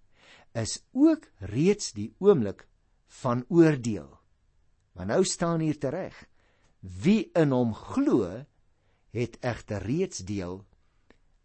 is 0.58 0.80
ook 0.90 1.28
reeds 1.52 1.92
die 1.94 2.10
oomblik 2.18 2.66
van 3.22 3.44
oordeel. 3.48 4.08
Maar 4.98 5.06
nou 5.06 5.24
staan 5.24 5.62
hier 5.62 5.78
tereg 5.78 6.26
Wie 6.80 7.28
in 7.36 7.52
hom 7.52 7.74
glo, 7.76 8.24
het 9.12 9.36
egter 9.44 9.82
reeds 9.84 10.24
deel 10.24 10.62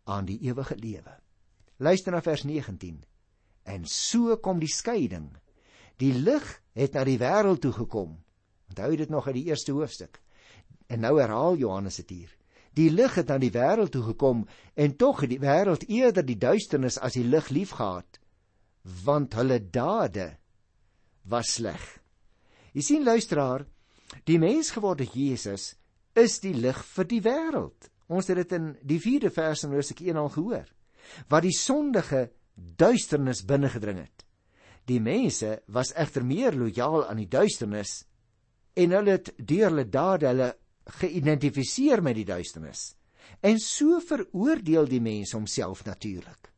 aan 0.08 0.26
die 0.26 0.40
ewige 0.48 0.78
lewe. 0.80 1.18
Luister 1.78 2.16
na 2.16 2.22
vers 2.24 2.46
19. 2.48 3.04
En 3.64 3.86
so 3.86 4.38
kom 4.38 4.62
die 4.62 4.72
skeiding. 4.72 5.34
Die 6.00 6.14
lig 6.14 6.46
het 6.78 6.96
na 6.96 7.04
die 7.04 7.20
wêreld 7.20 7.60
toe 7.62 7.74
gekom. 7.76 8.16
Onthou 8.70 8.96
dit 8.96 9.10
nog 9.10 9.28
uit 9.28 9.36
die 9.42 9.50
eerste 9.52 9.76
hoofstuk. 9.76 10.22
En 10.88 11.04
nou 11.04 11.20
herhaal 11.20 11.58
Johannes 11.60 12.00
dit 12.00 12.10
hier. 12.10 12.35
Die 12.76 12.90
lig 12.92 13.16
het 13.16 13.30
na 13.32 13.38
die 13.40 13.54
wêreld 13.56 13.94
toe 13.96 14.04
gekom 14.12 14.44
en 14.76 14.98
tog 15.00 15.24
het 15.24 15.32
die 15.32 15.40
wêreld 15.40 15.88
eerder 15.88 16.26
die 16.26 16.40
duisternis 16.40 17.00
as 17.00 17.16
die 17.16 17.24
lig 17.24 17.50
liefgehad, 17.50 18.20
want 19.06 19.38
hulle 19.40 19.62
dade 19.64 20.34
was 21.24 21.56
sleg. 21.56 21.82
Jy 22.76 22.84
sien 22.84 23.08
luisteraar, 23.08 23.64
Die 24.24 24.38
mensgeworde 24.40 25.06
Jesus 25.12 25.74
is 26.16 26.40
die 26.44 26.54
lig 26.56 26.78
vir 26.96 27.08
die 27.10 27.22
wêreld. 27.26 27.90
Ons 28.08 28.30
het 28.30 28.40
dit 28.44 28.56
in 28.58 28.74
die 28.86 29.00
4de 29.02 29.32
vers 29.34 29.66
in 29.66 29.74
Hoofstuk 29.76 30.04
1 30.06 30.20
al 30.22 30.32
gehoor. 30.36 30.68
Wat 31.30 31.46
die 31.46 31.56
sondige 31.56 32.30
duisternis 32.56 33.44
binne 33.46 33.70
gedring 33.74 34.04
het. 34.06 34.26
Die 34.86 35.02
mense 35.02 35.60
was 35.68 35.94
egter 35.98 36.24
meer 36.24 36.56
lojaal 36.56 37.08
aan 37.10 37.20
die 37.20 37.30
duisternis 37.30 38.04
en 38.78 38.94
hulle 38.94 39.18
het 39.18 39.32
deur 39.38 39.72
hulle 39.72 39.88
dade 39.90 40.30
hulle 40.30 40.52
geïdentifiseer 41.00 42.04
met 42.04 42.16
die 42.16 42.28
duisternis. 42.28 42.96
En 43.42 43.60
so 43.60 44.00
veroordeel 44.00 44.88
die 44.90 45.02
mens 45.02 45.34
homself 45.34 45.86
natuurlik. 45.86 46.52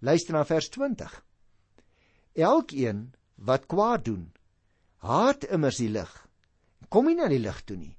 Luister 0.00 0.34
na 0.34 0.44
vers 0.44 0.68
20. 0.74 1.14
Elkeen 2.34 3.12
wat 3.34 3.66
kwaad 3.66 4.04
doen, 4.04 4.32
haat 5.02 5.44
immers 5.44 5.78
die 5.78 5.90
lig 5.90 6.10
kom 6.88 7.06
nie 7.06 7.16
na 7.18 7.28
die 7.30 7.42
lig 7.42 7.58
toe 7.66 7.76
nie 7.76 7.98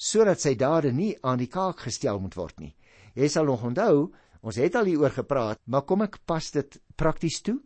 sodat 0.00 0.40
sy 0.40 0.54
dade 0.56 0.94
nie 0.96 1.12
aan 1.20 1.40
die 1.42 1.50
kaak 1.52 1.82
gestel 1.84 2.22
moet 2.24 2.36
word 2.38 2.56
nie. 2.62 2.72
Jy 3.12 3.28
sal 3.28 3.44
nog 3.44 3.66
onthou, 3.68 4.08
ons 4.40 4.56
het 4.56 4.76
al 4.78 4.88
hieroor 4.88 5.12
gepraat, 5.12 5.60
maar 5.68 5.84
kom 5.84 6.06
ek 6.06 6.22
pas 6.24 6.46
dit 6.54 6.78
prakties 6.96 7.42
toe? 7.44 7.58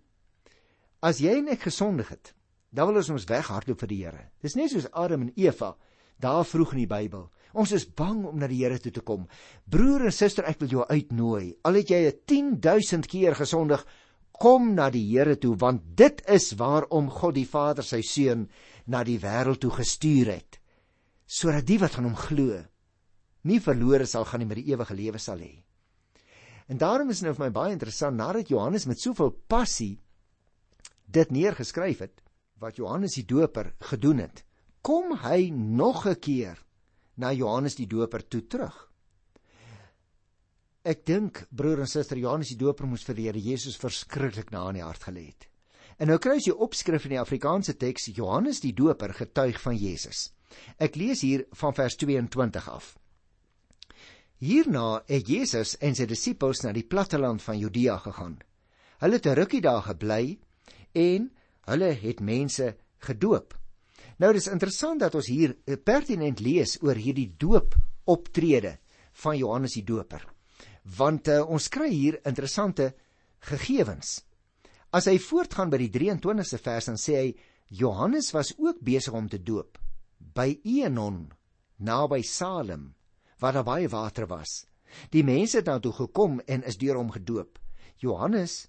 As 0.99 1.21
jy 1.23 1.37
en 1.39 1.53
ek 1.55 1.69
gesondig 1.69 2.11
het, 2.11 2.33
dan 2.75 2.91
wil 2.91 2.99
ons 2.99 3.13
ons 3.15 3.29
weghardloop 3.31 3.85
vir 3.85 3.93
die 3.93 4.01
Here. 4.03 4.25
Dis 4.43 4.57
net 4.59 4.73
soos 4.73 4.91
Adam 4.91 5.29
en 5.29 5.35
Eva 5.39 5.77
daar 6.19 6.43
vroeg 6.43 6.75
in 6.75 6.83
die 6.83 6.91
Bybel. 6.91 7.29
Ons 7.55 7.73
is 7.73 7.87
bang 7.87 8.25
om 8.27 8.39
na 8.39 8.49
die 8.51 8.63
Here 8.65 8.79
toe 8.83 8.93
te 8.93 9.01
kom. 9.01 9.29
Broer 9.71 10.09
en 10.09 10.13
suster, 10.13 10.45
ek 10.45 10.59
wil 10.61 10.69
jou 10.69 10.87
uitnooi. 10.91 11.55
Al 11.65 11.79
het 11.79 11.91
jy 11.91 12.01
10000 12.27 13.07
keer 13.07 13.37
gesondig, 13.39 13.85
kom 14.35 14.75
na 14.75 14.89
die 14.91 15.05
Here 15.13 15.37
toe 15.39 15.55
want 15.59 15.85
dit 15.97 16.23
is 16.31 16.53
waarom 16.59 17.11
God 17.11 17.37
die 17.39 17.47
Vader 17.47 17.87
sy 17.87 18.03
seun 18.03 18.49
na 18.91 19.05
die 19.07 19.21
wêreld 19.23 19.63
toe 19.63 19.73
gestuur 19.75 20.33
het 20.35 20.61
sodat 21.25 21.65
die 21.65 21.79
wat 21.81 21.95
aan 21.97 22.11
hom 22.11 22.19
glo 22.21 22.59
nie 23.49 23.61
verlore 23.63 24.05
sal 24.09 24.27
gaan 24.29 24.43
nie 24.43 24.49
maar 24.51 24.61
die 24.61 24.73
ewige 24.73 24.97
lewe 24.97 25.21
sal 25.21 25.41
hê. 25.41 25.55
En 26.69 26.81
daarom 26.81 27.11
is 27.13 27.21
dit 27.21 27.29
nou 27.29 27.35
vir 27.37 27.47
my 27.47 27.53
baie 27.55 27.73
interessant 27.77 28.17
nadat 28.17 28.51
Johannes 28.53 28.87
met 28.89 29.01
soveel 29.01 29.33
passie 29.49 29.95
dit 31.07 31.33
neergeskryf 31.33 32.03
het 32.05 32.23
wat 32.61 32.79
Johannes 32.81 33.17
die 33.19 33.27
Doper 33.29 33.73
gedoen 33.91 34.23
het, 34.25 34.45
kom 34.81 35.17
hy 35.25 35.51
nog 35.51 36.07
'n 36.07 36.21
keer 36.21 36.59
na 37.17 37.33
Johannes 37.33 37.77
die 37.79 37.87
Doper 37.87 38.25
toe 38.29 38.43
terug. 38.47 38.77
Ek 40.85 41.05
dink 41.09 41.47
broer 41.49 41.81
en 41.81 41.89
suster 41.89 42.19
Johannes 42.21 42.51
die 42.53 42.61
Doper 42.61 42.87
moes 42.87 43.05
vir 43.07 43.17
die 43.17 43.29
Here 43.29 43.41
Jesus 43.41 43.79
verskriklik 43.81 44.51
na 44.53 44.67
in 44.69 44.81
die 44.81 44.85
hart 44.85 45.07
gelê 45.07 45.31
het. 45.31 45.47
En 45.99 46.11
nou 46.11 46.19
kry 46.19 46.37
jy 46.43 46.53
opskrif 46.53 47.07
in 47.07 47.15
die 47.15 47.23
Afrikaanse 47.23 47.77
teks 47.79 48.11
Johannes 48.17 48.61
die 48.61 48.75
Doper 48.77 49.15
getuig 49.15 49.61
van 49.63 49.79
Jesus. 49.79 50.33
Ek 50.77 50.99
lees 51.01 51.23
hier 51.25 51.47
van 51.57 51.75
vers 51.75 51.97
22 51.97 52.69
af. 52.69 52.95
Hierna 54.45 55.01
het 55.09 55.31
Jesus 55.31 55.77
en 55.81 55.95
sy 55.97 56.05
disippels 56.11 56.65
na 56.65 56.75
die 56.77 56.85
platteland 56.85 57.43
van 57.43 57.59
Judea 57.59 57.97
gegaan. 58.03 58.41
Hulle 59.01 59.17
het 59.17 59.27
'n 59.27 59.39
rukkie 59.41 59.61
daar 59.61 59.83
gebly 59.83 60.39
en 60.93 61.31
hulle 61.65 61.93
het 61.95 62.21
mense 62.21 62.77
gedoop. 62.99 63.55
Nou 64.19 64.31
dis 64.33 64.47
interessant 64.51 65.01
dat 65.03 65.15
ons 65.15 65.27
hier 65.27 65.57
pertinent 65.83 66.41
lees 66.41 66.77
oor 66.83 66.95
hierdie 66.95 67.33
doop 67.39 67.75
optrede 68.11 68.77
van 69.25 69.39
Johannes 69.39 69.75
die 69.79 69.87
Doper 69.87 70.23
want 70.85 71.29
uh, 71.33 71.41
ons 71.49 71.71
kry 71.73 71.89
hier 71.89 72.19
interessante 72.29 72.91
gegevens. 73.49 74.21
As 74.95 75.09
hy 75.09 75.17
voortgaan 75.19 75.73
by 75.73 75.81
die 75.81 75.91
23ste 75.93 76.61
vers 76.61 76.91
dan 76.91 77.01
sê 77.01 77.17
hy 77.17 77.31
Johannes 77.75 78.31
was 78.37 78.53
ook 78.61 78.83
besig 78.85 79.17
om 79.17 79.29
te 79.29 79.41
doop 79.41 79.81
by 80.37 80.61
Enon 80.63 81.33
naby 81.81 82.23
Salem 82.23 82.93
waar 83.41 83.57
daar 83.57 83.67
baie 83.67 83.89
water 83.89 84.29
was. 84.29 84.65
Die 85.11 85.25
mense 85.27 85.59
het 85.59 85.67
daartoe 85.67 85.93
gekom 86.05 86.39
en 86.47 86.63
is 86.69 86.79
deur 86.79 87.01
hom 87.01 87.11
gedoop. 87.11 87.59
Johannes 87.99 88.69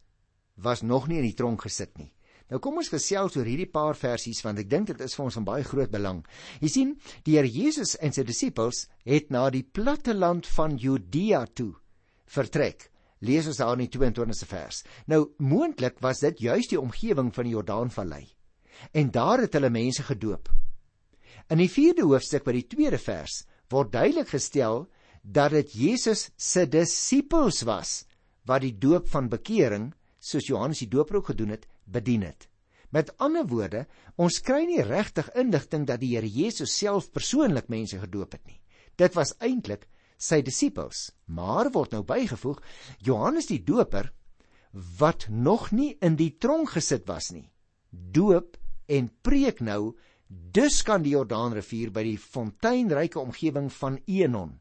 was 0.55 0.81
nog 0.81 1.07
nie 1.07 1.19
in 1.19 1.27
die 1.27 1.37
tronk 1.37 1.67
gesit 1.67 1.97
nie. 1.99 2.14
Nou 2.51 2.59
kom 2.61 2.77
ons 2.77 2.91
gesels 2.93 3.35
oor 3.39 3.47
hierdie 3.49 3.69
paar 3.71 3.97
versies 3.97 4.43
want 4.45 4.61
ek 4.61 4.69
dink 4.69 4.91
dit 4.91 4.99
is 5.01 5.15
vir 5.17 5.25
ons 5.25 5.37
van 5.39 5.47
baie 5.47 5.65
groot 5.65 5.89
belang. 5.91 6.21
Jy 6.61 6.69
sien, 6.69 6.91
die 7.25 7.39
Here 7.39 7.49
Jesus 7.49 7.95
en 7.97 8.13
sy 8.13 8.25
disippels 8.27 8.85
het 9.05 9.31
na 9.33 9.47
die 9.49 9.63
platte 9.65 10.13
land 10.13 10.45
van 10.53 10.77
Judea 10.77 11.45
toe 11.57 11.73
vertrek. 12.29 12.91
Lees 13.25 13.47
ons 13.49 13.57
daar 13.57 13.73
in 13.77 13.85
die 13.87 13.93
22ste 13.97 14.45
vers. 14.49 14.83
Nou 15.09 15.31
moontlik 15.41 15.97
was 16.05 16.21
dit 16.21 16.45
juis 16.45 16.69
die 16.69 16.79
omgewing 16.79 17.31
van 17.33 17.47
die 17.47 17.55
Jordaanvallei. 17.55 18.23
En 18.93 19.09
daar 19.09 19.45
het 19.45 19.55
hulle 19.55 19.71
mense 19.73 20.03
gedoop. 20.05 20.51
In 21.49 21.61
die 21.61 21.69
4de 21.71 22.05
hoofstuk 22.05 22.45
by 22.45 22.57
die 22.59 22.67
2de 22.69 22.99
vers 23.01 23.43
word 23.73 23.93
duidelik 23.93 24.29
gestel 24.33 24.85
dat 25.21 25.55
dit 25.55 25.71
Jesus 25.73 26.29
se 26.37 26.67
disippels 26.69 27.63
was 27.65 28.03
wat 28.45 28.61
die 28.61 28.75
doop 28.77 29.07
van 29.09 29.29
bekering, 29.29 29.89
soos 30.21 30.45
Johannes 30.45 30.83
die 30.83 30.89
Doper 30.91 31.17
ook 31.17 31.31
gedoen 31.31 31.55
het, 31.55 31.65
bedien 31.85 32.25
het. 32.25 32.49
Met 32.89 33.11
ander 33.17 33.47
woorde, 33.47 33.85
ons 34.15 34.39
kry 34.39 34.63
nie 34.67 34.83
regtig 34.85 35.29
inligting 35.35 35.85
dat 35.87 35.99
die 35.99 36.13
Here 36.15 36.29
Jesus 36.29 36.77
self 36.77 37.09
persoonlik 37.11 37.67
mense 37.69 37.99
gedoop 37.99 38.37
het 38.37 38.45
nie. 38.47 38.61
Dit 38.95 39.15
was 39.17 39.35
eintlik 39.43 39.87
sy 40.17 40.39
disippels, 40.45 41.09
maar 41.27 41.71
word 41.75 41.95
nou 41.95 42.03
bygevoeg 42.07 42.61
Johannes 43.03 43.49
die 43.51 43.61
Doper 43.67 44.11
wat 44.99 45.27
nog 45.29 45.71
nie 45.71 45.95
in 46.03 46.15
die 46.19 46.35
tronk 46.39 46.75
gesit 46.75 47.05
was 47.07 47.31
nie. 47.31 47.49
Doop 47.91 48.57
en 48.91 49.09
preek 49.23 49.61
nou 49.63 49.95
dus 50.27 50.81
kan 50.83 51.03
die 51.03 51.13
Jordaanrivier 51.13 51.91
by 51.93 52.03
die 52.03 52.19
fonteinryke 52.19 53.19
omgewing 53.21 53.69
van 53.71 53.99
Enon. 54.07 54.55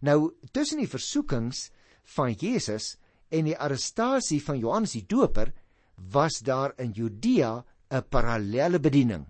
Nou 0.00 0.34
tussen 0.52 0.82
die 0.82 0.90
versoekings 0.90 1.68
van 2.16 2.34
Jesus 2.34 2.96
en 3.30 3.48
die 3.48 3.56
arrestasie 3.56 4.40
van 4.42 4.58
Johannes 4.58 4.96
die 4.96 5.06
Doper 5.06 5.52
was 5.98 6.38
daar 6.38 6.72
in 6.78 6.92
Judea 6.92 7.64
'n 7.90 8.02
parallelle 8.08 8.80
bediening 8.80 9.26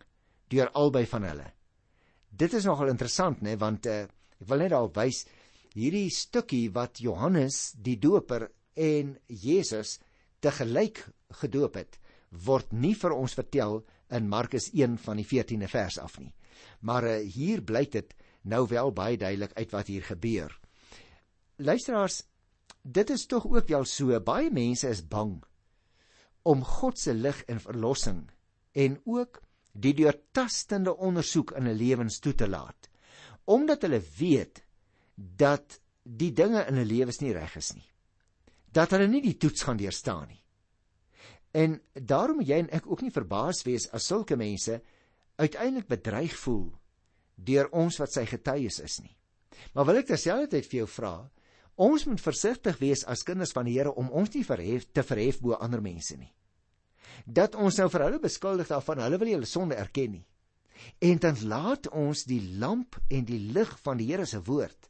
deur 0.48 0.70
albei 0.70 1.06
van 1.06 1.22
hulle. 1.22 1.52
Dit 2.28 2.52
is 2.52 2.64
nogal 2.64 2.88
interessant 2.88 3.40
nê 3.40 3.56
want 3.56 3.86
uh, 3.86 4.02
ek 4.02 4.48
wil 4.48 4.58
net 4.58 4.72
al 4.72 4.90
wys 4.94 5.24
hierdie 5.74 6.10
stukkie 6.10 6.70
wat 6.72 6.98
Johannes 6.98 7.72
die 7.76 7.98
Doper 7.98 8.50
en 8.74 9.18
Jesus 9.26 9.98
te 10.40 10.50
gelyk 10.50 11.04
gedoop 11.40 11.74
het 11.74 11.98
word 12.30 12.72
nie 12.72 12.94
vir 12.94 13.12
ons 13.12 13.34
vertel 13.34 13.84
in 14.10 14.28
Markus 14.28 14.70
1 14.72 14.98
van 14.98 15.16
die 15.16 15.26
14de 15.26 15.68
vers 15.68 15.98
af 15.98 16.18
nie. 16.18 16.32
Maar 16.80 17.04
uh, 17.04 17.16
hier 17.24 17.62
blyk 17.62 17.92
dit 17.92 18.14
nou 18.42 18.66
wel 18.68 18.92
baie 18.92 19.16
duidelik 19.16 19.52
uit 19.56 19.70
wat 19.70 19.86
hier 19.86 20.02
gebeur. 20.02 20.60
Luisteraars, 21.56 22.24
dit 22.82 23.10
is 23.10 23.26
tog 23.26 23.46
ook 23.46 23.68
wel 23.68 23.84
so 23.84 24.20
baie 24.20 24.50
mense 24.50 24.88
is 24.88 25.02
bang 25.02 25.38
om 26.42 26.64
God 26.64 26.98
se 26.98 27.14
lig 27.14 27.42
en 27.46 27.60
verlossing 27.60 28.22
en 28.72 29.00
ook 29.04 29.42
die 29.72 29.94
deurtastende 29.94 30.96
ondersoek 30.96 31.52
in 31.58 31.68
'n 31.68 31.76
lewens 31.76 32.18
toe 32.18 32.34
te 32.34 32.48
laat 32.48 32.90
omdat 33.44 33.82
hulle 33.82 34.02
weet 34.18 34.64
dat 35.14 35.80
die 36.02 36.32
dinge 36.32 36.66
in 36.66 36.74
hulle 36.74 36.94
lewens 36.94 37.20
nie 37.20 37.32
reg 37.32 37.56
is 37.56 37.74
nie 37.74 37.88
dat 38.72 38.90
hulle 38.90 39.08
nie 39.08 39.22
die 39.22 39.36
toets 39.36 39.62
gaan 39.62 39.76
deurstaan 39.76 40.28
nie 40.28 40.42
En 41.56 41.78
daarom 41.92 42.42
jy 42.44 42.58
en 42.60 42.70
ek 42.76 42.86
ook 42.90 43.02
nie 43.02 43.14
verbaas 43.14 43.62
wees 43.64 43.88
as 43.96 44.08
sulke 44.10 44.36
mense 44.36 44.80
uiteindelik 45.40 45.88
bedreig 45.88 46.34
voel 46.36 46.68
deur 47.34 47.70
ons 47.72 47.96
wat 48.02 48.12
sy 48.12 48.24
getuies 48.26 48.80
is 48.82 48.98
nie. 49.00 49.14
Maar 49.72 49.86
wil 49.88 50.00
ek 50.00 50.10
terselfdertyd 50.10 50.66
vir 50.66 50.78
jou 50.80 50.88
vra, 50.90 51.12
ons 51.78 52.04
moet 52.10 52.20
versigtig 52.20 52.78
wees 52.82 53.04
as 53.06 53.24
kinders 53.26 53.54
van 53.54 53.68
die 53.68 53.76
Here 53.78 53.94
om 53.94 54.10
ons 54.10 54.34
nie 54.34 54.44
verhef 54.44 54.88
te 54.92 55.04
verhef 55.06 55.40
bo 55.40 55.54
ander 55.54 55.82
mense 55.82 56.16
nie. 56.18 56.32
Dat 57.24 57.54
ons 57.54 57.78
nou 57.78 57.88
vir 57.90 58.04
hulle 58.06 58.20
beskuldig 58.22 58.68
daarvan 58.70 59.02
hulle 59.04 59.18
wil 59.18 59.32
hulle 59.36 59.48
sonde 59.48 59.78
erken 59.78 60.18
nie. 60.18 60.26
En 61.02 61.18
dan 61.18 61.38
laat 61.50 61.88
ons 61.90 62.24
die 62.26 62.42
lamp 62.58 62.98
en 63.10 63.24
die 63.26 63.40
lig 63.54 63.72
van 63.82 63.98
die 63.98 64.10
Here 64.10 64.26
se 64.26 64.42
woord 64.42 64.88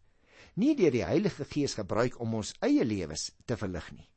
nie 0.58 0.74
deur 0.74 0.90
die 0.90 1.04
Heilige 1.06 1.46
Gees 1.46 1.76
gebruik 1.78 2.18
om 2.20 2.34
ons 2.40 2.54
eie 2.66 2.84
lewens 2.84 3.28
te 3.46 3.56
verlig 3.56 3.86
nie. 3.94 4.08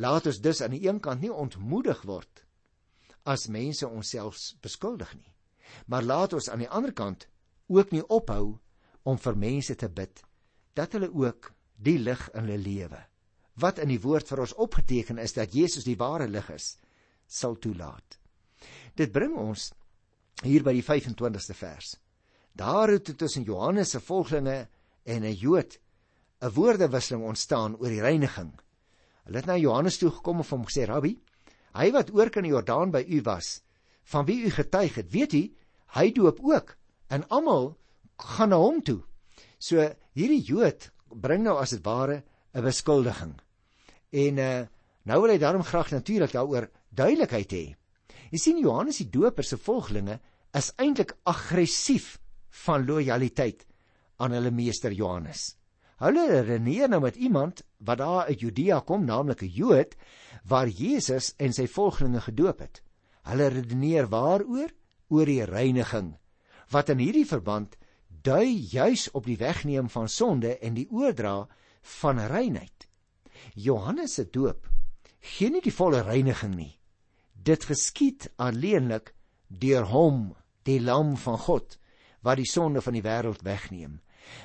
Laat 0.00 0.26
ons 0.30 0.40
dus 0.40 0.62
aan 0.64 0.72
die 0.74 0.86
een 0.86 1.00
kant 1.04 1.20
nie 1.22 1.32
ontmoedig 1.32 2.00
word 2.08 2.44
as 3.28 3.48
mense 3.48 3.88
onsself 3.88 4.40
beskuldig 4.64 5.14
nie. 5.16 5.30
Maar 5.88 6.04
laat 6.04 6.34
ons 6.36 6.48
aan 6.52 6.60
die 6.64 6.68
ander 6.68 6.92
kant 6.92 7.26
ook 7.72 7.92
nie 7.92 8.04
ophou 8.12 8.58
om 9.04 9.20
vir 9.20 9.36
mense 9.36 9.76
te 9.80 9.88
bid 9.88 10.20
dat 10.76 10.92
hulle 10.96 11.08
ook 11.12 11.53
die 11.76 11.98
lig 11.98 12.28
in 12.34 12.46
hulle 12.46 12.58
lewe 12.58 13.00
wat 13.62 13.78
in 13.78 13.88
die 13.88 14.00
woord 14.02 14.26
vir 14.26 14.40
ons 14.42 14.56
opgeteken 14.58 15.18
is 15.22 15.36
dat 15.36 15.54
Jesus 15.54 15.86
die 15.86 15.98
ware 15.98 16.26
lig 16.26 16.48
is 16.50 16.76
sal 17.26 17.54
toelaat. 17.54 18.18
Dit 18.98 19.12
bring 19.12 19.36
ons 19.38 19.68
hier 20.42 20.64
by 20.66 20.74
die 20.74 20.82
25ste 20.82 21.54
vers. 21.54 21.94
Daar 22.52 22.90
het 22.90 23.12
tussen 23.18 23.46
Johannes 23.46 23.94
se 23.94 24.00
volgelinge 24.00 24.66
en 25.04 25.22
'n 25.22 25.36
Jood 25.38 25.78
'n 26.42 26.50
woordewisseling 26.50 27.24
ontstaan 27.24 27.76
oor 27.76 27.88
die 27.88 28.02
reiniging 28.02 28.52
Hulle 29.24 29.40
het 29.40 29.48
na 29.48 29.56
Johannes 29.56 29.96
toe 29.98 30.10
gekom 30.12 30.42
en 30.42 30.48
hom 30.50 30.66
gesê: 30.68 30.84
"Rabbi, 30.88 31.14
hy 31.74 31.90
wat 31.92 32.12
oor 32.12 32.30
kan 32.30 32.44
die 32.44 32.52
Jordaan 32.52 32.92
by 32.92 33.04
u 33.08 33.22
was, 33.24 33.62
van 34.04 34.26
wie 34.26 34.44
u 34.44 34.50
getuig 34.50 34.94
het, 35.00 35.10
weet 35.10 35.32
u, 35.32 35.42
hy 35.96 36.12
doop 36.12 36.40
ook 36.42 36.76
en 37.08 37.28
almal 37.28 37.76
gaan 38.18 38.48
na 38.48 38.56
hom 38.60 38.82
toe." 38.82 39.00
So 39.58 39.80
hierdie 40.12 40.42
Jood 40.44 40.90
bring 41.14 41.44
nou 41.44 41.56
as 41.60 41.70
dit 41.70 41.84
ware 41.84 42.22
'n 42.54 42.62
beskuldiging. 42.62 43.34
En 44.12 44.38
uh 44.38 44.66
nou 45.04 45.20
wil 45.20 45.30
hy 45.30 45.38
daarom 45.38 45.62
graag 45.62 45.90
natuurlik 45.90 46.32
daaroor 46.32 46.70
duidelikheid 46.88 47.52
hê. 47.52 47.74
Jy 48.30 48.38
sien 48.38 48.58
Johannes 48.58 48.96
die 48.96 49.10
Doper 49.10 49.44
se 49.44 49.56
volgelinge 49.56 50.20
is 50.54 50.72
eintlik 50.76 51.16
aggressief 51.24 52.18
van 52.64 52.86
lojaliteit 52.86 53.66
aan 54.16 54.32
hulle 54.32 54.50
meester 54.50 54.92
Johannes. 54.92 55.56
Hulle 56.02 56.40
redeneer 56.40 56.88
nou 56.88 57.00
met 57.00 57.16
iemand 57.16 57.62
wat 57.78 57.98
daar 57.98 58.26
uit 58.26 58.40
Judea 58.40 58.80
kom, 58.80 59.04
naamlik 59.04 59.42
'n 59.42 59.52
Jood, 59.52 59.94
waar 60.44 60.68
Jesus 60.68 61.34
en 61.36 61.52
sy 61.52 61.66
volgelinge 61.66 62.20
gedoop 62.20 62.58
het. 62.58 62.82
Hulle 63.22 63.48
redeneer 63.48 64.08
waaroor? 64.08 64.70
Oor 65.08 65.26
die 65.26 65.44
reiniging, 65.44 66.16
wat 66.70 66.88
in 66.88 66.98
hierdie 66.98 67.26
verband 67.26 67.76
dui 68.24 68.56
juis 68.72 69.10
op 69.12 69.26
die 69.28 69.36
wegneem 69.40 69.90
van 69.92 70.08
sonde 70.08 70.56
en 70.58 70.76
die 70.78 70.88
oordra 70.90 71.44
van 72.00 72.18
reinheid. 72.18 72.88
Johannes 73.54 74.16
se 74.16 74.24
doop 74.30 74.68
gee 75.24 75.50
nie 75.50 75.62
die 75.64 75.72
volle 75.72 76.02
reiniging 76.04 76.54
nie. 76.56 76.72
Dit 77.32 77.64
geskied 77.68 78.28
alleenlik 78.40 79.12
deur 79.48 79.88
hom, 79.88 80.32
die 80.64 80.80
lam 80.80 81.14
van 81.20 81.38
God, 81.38 81.76
wat 82.24 82.40
die 82.40 82.48
sonde 82.48 82.80
van 82.84 82.96
die 82.96 83.04
wêreld 83.04 83.44
wegneem. 83.44 84.00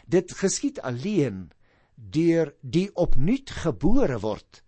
Dit 0.07 0.33
geskied 0.35 0.79
alleen 0.83 1.49
deur 1.95 2.53
die 2.61 2.87
opnuut 2.95 3.51
gebore 3.63 4.19
word 4.23 4.63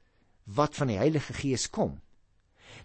wat 0.52 0.76
van 0.76 0.92
die 0.92 1.00
Heilige 1.00 1.34
Gees 1.36 1.70
kom. 1.72 2.00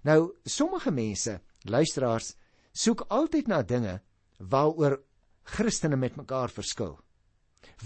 Nou 0.07 0.35
sommige 0.45 0.93
mense, 0.95 1.41
luisteraars, 1.67 2.35
soek 2.73 3.07
altyd 3.11 3.49
na 3.51 3.63
dinge 3.67 4.01
waaroor 4.39 5.01
Christene 5.47 5.97
met 5.97 6.17
mekaar 6.19 6.51
verskil. 6.51 6.97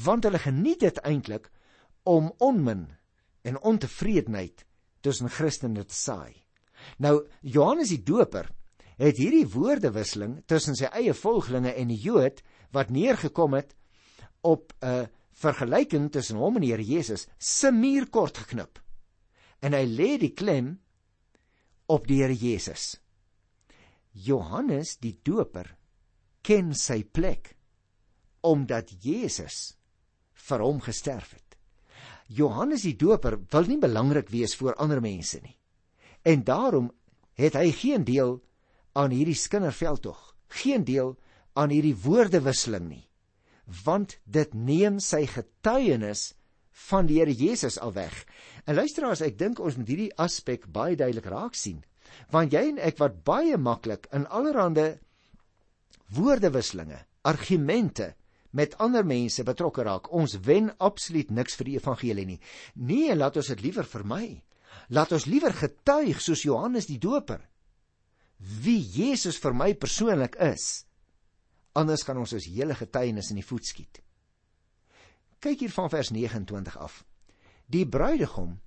Want 0.05 0.25
hulle 0.25 0.41
geniet 0.41 0.81
dit 0.81 1.01
eintlik 1.05 1.51
om 2.09 2.33
onmin 2.39 2.89
en 3.43 3.61
ontevredenheid 3.61 4.65
tussen 5.05 5.31
Christene 5.33 5.85
te 5.85 5.95
saai. 5.95 6.35
Nou 6.99 7.27
Johannes 7.41 7.93
die 7.93 8.03
Doper 8.05 8.49
het 9.01 9.21
hierdie 9.21 9.47
woordewisseling 9.49 10.41
tussen 10.49 10.77
sy 10.77 10.91
eie 10.93 11.15
volgelinge 11.17 11.73
en 11.77 11.93
die 11.93 12.01
Jood 12.01 12.43
wat 12.77 12.93
neergekom 12.93 13.57
het 13.57 13.75
op 14.45 14.73
'n 14.83 15.09
vergelyking 15.33 16.11
tussen 16.13 16.37
hom 16.37 16.57
en 16.57 16.63
die 16.63 16.73
Here 16.73 16.85
Jesus 16.85 17.27
se 17.39 17.73
muur 17.73 18.11
kort 18.11 18.39
geknip. 18.39 18.81
En 19.61 19.73
hy 19.73 19.85
lê 19.87 20.19
die 20.19 20.35
klem 20.35 20.81
op 21.87 22.07
die 22.07 22.21
Here 22.23 22.37
Jesus. 22.37 23.01
Johannes 24.13 24.97
die 24.99 25.19
Doper 25.23 25.77
ken 26.43 26.75
sy 26.75 27.03
plek 27.05 27.55
omdat 28.47 28.93
Jesus 29.05 29.77
vir 30.49 30.65
hom 30.65 30.81
gesterf 30.81 31.35
het. 31.37 31.59
Johannes 32.31 32.87
die 32.87 32.97
Doper 32.97 33.37
wil 33.53 33.69
nie 33.69 33.81
belangrik 33.83 34.31
wees 34.33 34.55
vir 34.57 34.79
ander 34.81 35.03
mense 35.05 35.41
nie. 35.43 35.57
En 36.25 36.45
daarom 36.45 36.91
het 37.37 37.57
hy 37.59 37.71
geen 37.73 38.05
deel 38.05 38.39
aan 38.93 39.13
hierdie 39.13 39.37
skinderveldtog, 39.37 40.35
geen 40.49 40.85
deel 40.85 41.17
aan 41.59 41.73
hierdie 41.75 41.97
woordewisseling 41.97 42.89
nie 42.89 43.11
want 43.85 44.19
dit 44.25 44.55
neem 44.55 44.99
sy 45.03 45.25
getuienis 45.31 46.33
van 46.91 47.07
die 47.07 47.21
Here 47.21 47.35
Jesus 47.35 47.79
al 47.79 47.93
weg. 47.95 48.15
En 48.67 48.75
luisteraars, 48.79 49.23
ek 49.23 49.39
dink 49.39 49.61
ons 49.61 49.77
moet 49.79 49.89
hierdie 49.89 50.13
aspek 50.19 50.67
baie 50.73 50.97
duidelik 50.97 51.29
raak 51.31 51.59
sien. 51.59 51.83
Want 52.35 52.55
jy 52.55 52.65
en 52.73 52.81
ek 52.83 52.99
wat 52.99 53.23
baie 53.27 53.59
maklik 53.59 54.09
in 54.17 54.27
allerlei 54.27 54.99
woordewisselinge, 56.17 56.99
argumente 57.23 58.15
met 58.57 58.75
ander 58.83 59.07
mense 59.07 59.45
betrokke 59.47 59.85
raak, 59.87 60.11
ons 60.13 60.35
wen 60.47 60.73
absoluut 60.79 61.31
niks 61.31 61.55
vir 61.59 61.71
die 61.71 61.77
evangelie 61.79 62.27
nie. 62.27 62.41
Nee, 62.75 63.15
laat 63.15 63.39
ons 63.39 63.53
dit 63.53 63.63
liewer 63.63 63.87
vermy. 63.87 64.41
Laat 64.91 65.13
ons 65.15 65.27
liewer 65.31 65.55
getuig 65.55 66.19
soos 66.23 66.43
Johannes 66.47 66.91
die 66.91 66.99
Doper 66.99 67.47
wie 68.41 68.81
Jesus 68.81 69.37
vir 69.37 69.53
my 69.53 69.75
persoonlik 69.77 70.39
is 70.41 70.87
Anders 71.79 72.03
kan 72.03 72.19
ons 72.19 72.33
ons 72.35 72.49
hele 72.51 72.75
getuienis 72.75 73.31
in 73.31 73.39
die 73.39 73.47
voet 73.47 73.69
skiet. 73.69 74.01
Kyk 75.41 75.63
hier 75.65 75.73
van 75.73 75.91
vers 75.93 76.11
29 76.13 76.77
af. 76.83 77.05
Die 77.71 77.87
bruidegom 77.87 78.59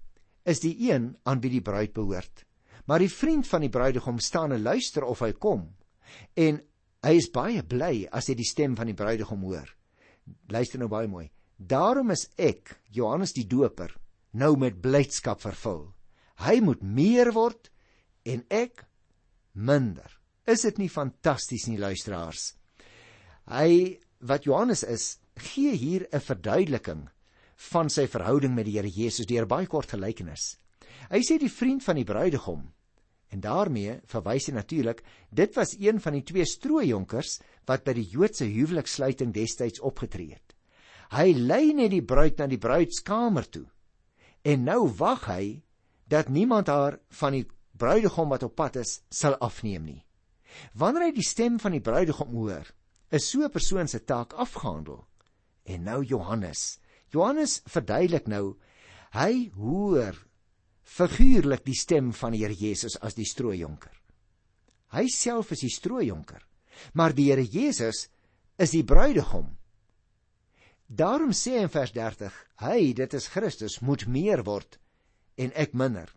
is 0.47 0.63
die 0.63 0.73
een 0.87 1.11
aan 1.27 1.41
wie 1.43 1.51
die 1.51 1.63
bruid 1.63 1.93
behoort. 1.93 2.45
Maar 2.87 3.03
die 3.03 3.11
vriend 3.11 3.47
van 3.47 3.63
die 3.63 3.71
bruidegom 3.71 4.19
staan 4.19 4.55
en 4.55 4.63
luister 4.63 5.03
of 5.03 5.21
hy 5.23 5.33
kom. 5.35 5.67
En 6.39 6.61
hy 7.03 7.17
is 7.19 7.29
baie 7.33 7.63
bly 7.63 8.07
as 8.11 8.29
hy 8.29 8.35
die 8.39 8.47
stem 8.47 8.77
van 8.79 8.87
die 8.87 8.97
bruidegom 8.97 9.43
hoor. 9.43 9.67
Luister 10.49 10.79
nou 10.79 10.89
baie 10.91 11.07
mooi. 11.07 11.27
Daarom 11.57 12.11
is 12.11 12.29
ek, 12.39 12.77
Johannes 12.91 13.35
die 13.35 13.45
Doper, 13.47 13.91
nou 14.33 14.55
met 14.57 14.81
blydskap 14.81 15.41
vervul. 15.43 15.91
Hy 16.43 16.59
moet 16.65 16.81
meer 16.81 17.31
word 17.35 17.69
en 18.25 18.43
ek 18.49 18.85
minder. 19.53 20.09
Is 20.49 20.65
dit 20.65 20.79
nie 20.81 20.89
fantasties 20.91 21.67
nie 21.69 21.79
luisteraars? 21.79 22.53
Hy 23.51 23.99
wat 24.23 24.47
Johannes 24.47 24.83
is, 24.87 25.19
gee 25.35 25.75
hier 25.75 26.07
'n 26.11 26.19
verduideliking 26.19 27.09
van 27.71 27.89
sy 27.89 28.07
verhouding 28.07 28.55
met 28.55 28.65
die 28.65 28.77
Here 28.77 28.89
Jesus 28.89 29.25
deur 29.25 29.45
baie 29.45 29.67
kort 29.67 29.91
gelykenis. 29.91 30.57
Hy 31.09 31.21
sê 31.21 31.37
die 31.39 31.51
vriend 31.51 31.83
van 31.83 31.95
die 31.95 32.07
bruidegom 32.07 32.71
en 33.33 33.41
daarmee 33.41 33.97
verwys 34.09 34.47
hy 34.49 34.53
natuurlik 34.53 35.01
dit 35.33 35.55
was 35.57 35.73
een 35.79 35.99
van 36.01 36.17
die 36.17 36.25
twee 36.27 36.45
strooijonkers 36.45 37.39
wat 37.69 37.85
by 37.87 37.95
die 37.97 38.05
Joodse 38.05 38.45
huweliksluiting 38.45 39.33
destyds 39.33 39.81
opgetree 39.81 40.35
het. 40.35 40.53
Hy 41.13 41.33
lei 41.37 41.73
net 41.73 41.91
die 41.93 42.05
bruid 42.05 42.39
na 42.39 42.47
die 42.49 42.61
bruidskamer 42.61 43.49
toe. 43.49 43.65
En 44.43 44.65
nou 44.67 44.87
wag 44.99 45.27
hy 45.29 45.43
dat 46.09 46.29
niemand 46.29 46.69
haar 46.69 46.99
van 47.19 47.37
die 47.37 47.45
bruidegom 47.77 48.29
wat 48.33 48.45
op 48.45 48.55
pad 48.59 48.81
is 48.81 48.99
sal 49.09 49.37
afneem 49.41 49.85
nie. 49.87 50.01
Wanneer 50.77 51.07
hy 51.07 51.13
die 51.15 51.25
stem 51.25 51.57
van 51.61 51.73
die 51.73 51.81
bruidegom 51.81 52.33
hoor, 52.37 52.67
is 53.09 53.29
so 53.29 53.41
'n 53.41 53.51
persoon 53.51 53.87
se 53.87 54.03
taak 54.03 54.33
afgehandel. 54.33 55.05
En 55.65 55.83
nou 55.83 56.03
Johannes. 56.03 56.79
Johannes 57.09 57.61
verduidelik 57.65 58.27
nou 58.27 58.57
hy 59.13 59.51
hoor 59.55 60.17
figuurlik 60.83 61.63
die 61.65 61.77
stem 61.77 62.11
van 62.13 62.35
die 62.35 62.43
Here 62.43 62.55
Jesus 62.55 62.97
as 63.01 63.15
die 63.17 63.27
strooijonker. 63.27 63.95
Hy 64.93 65.07
self 65.09 65.51
is 65.55 65.63
die 65.65 65.73
strooijonker, 65.73 66.43
maar 66.93 67.15
die 67.15 67.31
Here 67.31 67.43
Jesus 67.43 68.07
is 68.61 68.73
die 68.75 68.83
bruidegom. 68.85 69.47
Daarom 70.87 71.31
sê 71.33 71.57
hy 71.57 71.65
in 71.65 71.73
vers 71.73 71.93
30: 71.95 72.33
Hy, 72.61 72.93
dit 72.93 73.13
is 73.17 73.29
Christus, 73.33 73.79
moet 73.81 74.05
meer 74.05 74.43
word 74.45 74.77
en 75.41 75.53
ek 75.57 75.73
minder. 75.73 76.11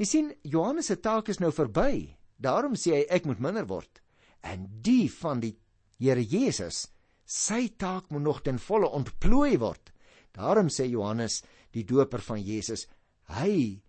Jy 0.00 0.06
sien, 0.10 0.30
Johannes 0.42 0.88
se 0.90 0.96
taak 0.98 1.28
is 1.30 1.38
nou 1.38 1.52
verby. 1.54 2.16
Daarom 2.38 2.74
sê 2.74 2.96
hy 2.96 3.04
ek 3.14 3.28
moet 3.30 3.42
minder 3.42 3.66
word. 3.70 4.00
En 4.42 4.66
die 4.82 5.06
van 5.20 5.42
die 5.42 5.54
Here 5.98 6.22
Jesus, 6.22 6.86
sy 7.26 7.68
taak 7.74 8.12
moet 8.14 8.22
nog 8.22 8.42
ten 8.46 8.58
volle 8.62 8.86
ontplooi 8.94 9.58
word. 9.58 9.90
Daarom 10.34 10.68
sê 10.70 10.86
Johannes, 10.86 11.40
die 11.74 11.82
doper 11.82 12.22
van 12.22 12.38
Jesus, 12.38 12.86
hy 13.34 13.82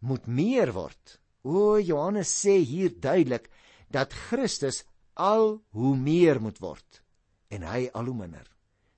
moet 0.00 0.26
meer 0.26 0.72
word. 0.72 1.18
O 1.42 1.78
Johannes 1.80 2.32
sê 2.32 2.58
hier 2.60 2.92
duidelik 3.00 3.48
dat 3.88 4.14
Christus 4.28 4.84
al 5.14 5.60
hoe 5.76 5.96
meer 5.96 6.40
moet 6.40 6.60
word 6.60 7.02
en 7.50 7.64
hy 7.66 7.88
al 7.94 8.06
hoe 8.06 8.16
minder. 8.16 8.46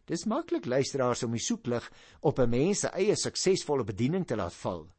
Dis 0.06 0.26
maklik 0.28 0.66
luisteraars 0.66 1.22
om 1.24 1.32
die 1.32 1.40
soeklig 1.40 1.84
op 2.20 2.38
'n 2.38 2.50
mens 2.50 2.80
se 2.80 2.88
eie 2.88 3.16
suksesvolle 3.16 3.84
bediening 3.84 4.26
te 4.26 4.36
laat 4.36 4.54
val. 4.54 4.90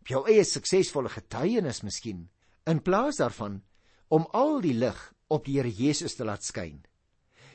Op 0.00 0.06
jou 0.08 0.26
eie 0.26 0.44
suksesvolle 0.44 1.08
getuienis 1.08 1.82
miskien, 1.82 2.28
in 2.66 2.82
plaas 2.82 3.16
daarvan 3.16 3.62
om 4.08 4.26
al 4.32 4.60
die 4.60 4.74
lig 4.74 5.14
op 5.28 5.44
die 5.44 5.56
Here 5.58 5.70
Jesus 5.70 6.14
te 6.14 6.24
laat 6.24 6.44
skyn. 6.44 6.84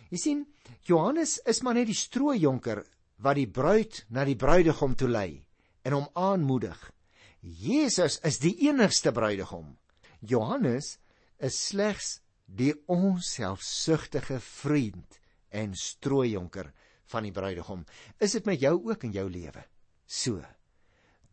Jy 0.10 0.18
sien, 0.18 0.46
Johannes 0.84 1.40
is 1.46 1.62
maar 1.62 1.74
net 1.74 1.88
die 1.88 1.96
strooijonker 1.96 2.84
wat 3.18 3.36
die 3.36 3.48
bruid 3.48 4.06
na 4.10 4.26
die 4.26 4.36
bruidegom 4.36 4.96
toe 4.96 5.08
lei 5.08 5.46
en 5.84 5.94
hom 5.94 6.08
aanmoedig. 6.14 6.92
Jesus 7.42 8.20
is 8.22 8.38
die 8.42 8.54
enigste 8.68 9.12
bruidegom. 9.12 9.74
Johannes 10.22 10.98
is 11.42 11.58
slegs 11.58 12.20
die 12.46 12.74
onselfsugtige 12.92 14.38
vriend 14.44 15.18
en 15.50 15.74
strooijonker 15.76 16.70
van 17.12 17.26
die 17.26 17.34
bruidegom. 17.34 17.84
Is 18.22 18.38
dit 18.38 18.46
met 18.46 18.62
jou 18.62 18.76
ook 18.92 19.08
in 19.08 19.16
jou 19.16 19.28
lewe? 19.30 19.64
So. 20.06 20.44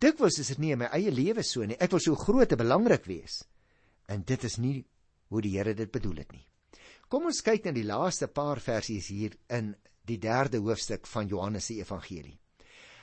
Dikwels 0.00 0.38
is 0.40 0.52
dit 0.54 0.62
nie 0.62 0.72
in 0.72 0.80
my 0.80 0.88
eie 0.94 1.12
lewe 1.12 1.44
so 1.44 1.66
nie. 1.66 1.76
Ek 1.76 1.92
wil 1.92 2.02
so 2.02 2.16
groot 2.16 2.54
en 2.54 2.60
belangrik 2.60 3.06
wees. 3.10 3.42
En 4.08 4.22
dit 4.24 4.44
is 4.46 4.56
nie 4.62 4.86
hoe 5.28 5.42
die 5.44 5.56
Here 5.58 5.74
dit 5.76 5.90
bedoel 5.92 6.22
het 6.22 6.32
nie. 6.32 6.46
Kom 7.08 7.28
ons 7.28 7.42
kyk 7.44 7.66
na 7.66 7.72
die 7.76 7.86
laaste 7.88 8.28
paar 8.32 8.60
versies 8.60 9.10
hier 9.12 9.36
in 9.52 9.74
die 10.08 10.18
3de 10.22 10.60
hoofstuk 10.64 11.06
van 11.10 11.28
Johannes 11.28 11.68
se 11.68 11.80
evangelie. 11.82 12.38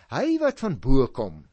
Hy 0.09 0.37
wat 0.41 0.61
van 0.63 0.79
bo 0.81 1.05
kom 1.13 1.43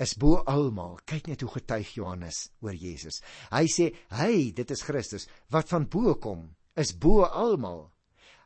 is 0.00 0.14
bo 0.18 0.42
almal. 0.50 0.98
Kyk 1.06 1.28
net 1.30 1.44
hoe 1.44 1.52
getuig 1.54 1.94
Johannes 1.98 2.48
oor 2.64 2.74
Jesus. 2.74 3.20
Hy 3.52 3.64
sê 3.70 3.90
hy, 4.18 4.52
dit 4.56 4.70
is 4.70 4.84
Christus 4.86 5.28
wat 5.54 5.70
van 5.70 5.86
bo 5.90 6.16
kom, 6.20 6.48
is 6.76 6.92
bo 6.92 7.24
almal. 7.24 7.90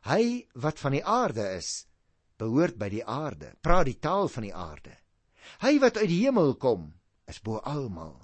Hy 0.07 0.45
wat 0.61 0.79
van 0.79 0.95
die 0.95 1.03
aarde 1.03 1.45
is, 1.57 1.85
behoort 2.39 2.77
by 2.79 2.89
die 2.93 3.03
aarde, 3.03 3.51
praat 3.61 3.89
die 3.89 3.99
taal 3.99 4.29
van 4.31 4.47
die 4.47 4.55
aarde. 4.55 4.95
Hy 5.63 5.79
wat 5.81 5.97
uit 5.97 6.09
die 6.11 6.21
hemel 6.23 6.55
kom, 6.61 6.91
is 7.27 7.41
bo 7.43 7.59
almal. 7.67 8.15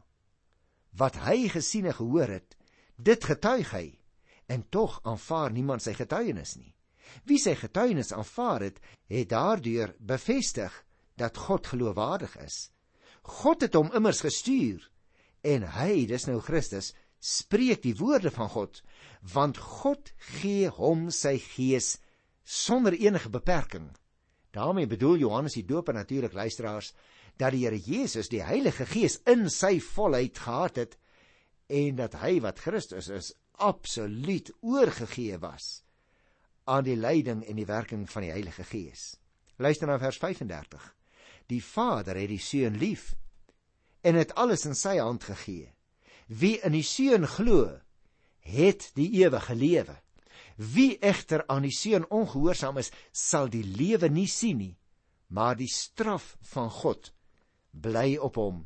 Wat 0.95 1.17
hy 1.25 1.49
gesien 1.51 1.89
en 1.89 1.97
gehoor 1.97 2.31
het, 2.37 2.55
dit 2.95 3.27
getuig 3.27 3.73
hy 3.75 3.87
en 4.47 4.63
tog 4.71 5.01
aanvaar 5.03 5.51
niemand 5.51 5.83
sy 5.83 5.95
getuienis 5.97 6.55
nie. 6.55 6.71
Wie 7.27 7.39
sy 7.41 7.55
getuienis 7.57 8.13
aanvaar 8.15 8.69
het, 8.69 8.79
het 9.11 9.29
daardeur 9.29 9.95
bevestig 9.99 10.73
dat 11.19 11.37
God 11.37 11.67
geloofwaardig 11.67 12.37
is. 12.43 12.69
God 13.25 13.65
het 13.65 13.73
hom 13.73 13.91
immers 13.97 14.21
gestuur 14.21 14.83
en 15.45 15.65
hy, 15.75 16.05
dis 16.09 16.25
nou 16.29 16.39
Christus, 16.41 16.93
spreek 17.21 17.81
die 17.83 17.95
woorde 17.97 18.31
van 18.33 18.49
God, 18.53 18.81
want 19.33 19.57
God 19.57 20.11
gee 20.37 20.69
hom 20.69 21.09
sy 21.13 21.37
gees 21.41 21.95
sonder 22.45 22.93
enige 22.93 23.29
beperking. 23.29 23.93
daarmee 24.55 24.87
bedoel 24.87 25.17
Johannes 25.17 25.53
die 25.53 25.65
Doper 25.65 25.93
natuurlik 25.93 26.33
luisteraars 26.33 26.93
dat 27.35 27.51
die 27.51 27.65
Here 27.65 27.79
Jesus 27.79 28.29
die 28.31 28.43
Heilige 28.43 28.85
Gees 28.85 29.19
in 29.27 29.49
sy 29.49 29.81
volheid 29.83 30.37
gehad 30.39 30.75
het 30.79 30.97
en 31.67 31.97
dat 31.99 32.15
hy 32.21 32.39
wat 32.39 32.61
Christus 32.63 33.09
is 33.11 33.33
absoluut 33.51 34.51
oorgegee 34.61 35.37
was 35.43 35.83
aan 36.63 36.83
die 36.87 36.95
leiding 36.95 37.43
en 37.43 37.59
die 37.59 37.67
werking 37.67 38.07
van 38.09 38.23
die 38.25 38.31
Heilige 38.31 38.63
Gees. 38.63 39.17
Luister 39.57 39.87
na 39.87 39.99
vers 39.99 40.17
35. 40.17 40.95
Die 41.51 41.61
Vader 41.63 42.17
het 42.17 42.29
die 42.29 42.41
Seun 42.41 42.77
lief 42.77 43.13
en 44.05 44.15
het 44.15 44.35
alles 44.35 44.65
in 44.65 44.75
sy 44.77 44.97
hand 44.97 45.23
gegee. 45.23 45.71
Wie 46.27 46.57
in 46.65 46.73
die 46.73 46.85
Seun 46.85 47.25
glo, 47.29 47.69
het 48.45 48.91
die 48.97 49.09
ewige 49.21 49.55
lewe. 49.55 49.97
Wie 50.55 50.95
egter 51.01 51.43
aan 51.51 51.65
die 51.65 51.73
Seun 51.73 52.05
ongehoorsaam 52.13 52.77
is, 52.81 52.91
sal 53.11 53.49
die 53.49 53.63
lewe 53.65 54.09
nie 54.09 54.27
sien 54.29 54.61
nie, 54.61 54.75
maar 55.27 55.57
die 55.57 55.69
straf 55.71 56.35
van 56.53 56.69
God 56.69 57.11
bly 57.71 58.15
op 58.21 58.37
hom. 58.39 58.63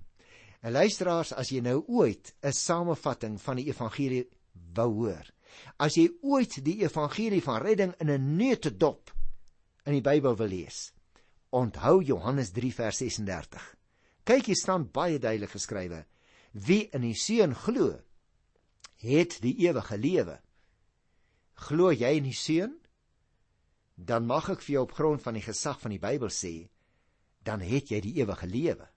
En 0.59 0.75
luisteraars, 0.75 1.31
as 1.33 1.51
jy 1.53 1.61
nou 1.63 1.83
ooit 1.87 2.35
'n 2.43 2.51
samevatting 2.51 3.39
van 3.41 3.55
die 3.55 3.69
evangelie 3.71 4.27
wou 4.75 4.91
hoor. 4.93 5.25
As 5.79 5.95
jy 5.95 6.09
ooit 6.21 6.59
die 6.63 6.83
evangelie 6.83 7.41
van 7.41 7.61
redding 7.61 7.93
in 7.99 8.09
'n 8.09 8.35
neutedop 8.37 9.11
in 9.85 9.93
die 9.93 10.01
Bybel 10.01 10.35
wil 10.35 10.47
lees, 10.47 10.91
onthou 11.49 12.03
Johannes 12.03 12.51
3 12.51 12.73
vers 12.73 12.97
36. 12.97 13.63
Kyk, 14.23 14.45
hier 14.51 14.59
staan 14.59 14.89
baie 14.93 15.19
duidelik 15.19 15.55
geskrywe: 15.55 16.03
Wie 16.51 16.89
in 16.93 17.05
die 17.07 17.15
Seun 17.17 17.55
glo, 17.55 17.95
het 19.01 19.39
die 19.41 19.55
ewige 19.65 19.97
lewe. 19.97 20.39
Glo 21.69 21.91
jy 21.91 22.15
in 22.19 22.29
die 22.29 22.37
Seun? 22.37 22.75
Dan 23.95 24.27
mag 24.29 24.49
ek 24.53 24.61
vir 24.63 24.77
jou 24.77 24.83
op 24.87 24.95
grond 24.95 25.23
van 25.23 25.35
die 25.35 25.43
gesag 25.43 25.79
van 25.81 25.91
die 25.91 26.01
Bybel 26.01 26.31
sê, 26.31 26.69
dan 27.43 27.63
het 27.65 27.91
jy 27.91 27.99
die 28.03 28.15
ewige 28.21 28.47
lewe. 28.47 28.87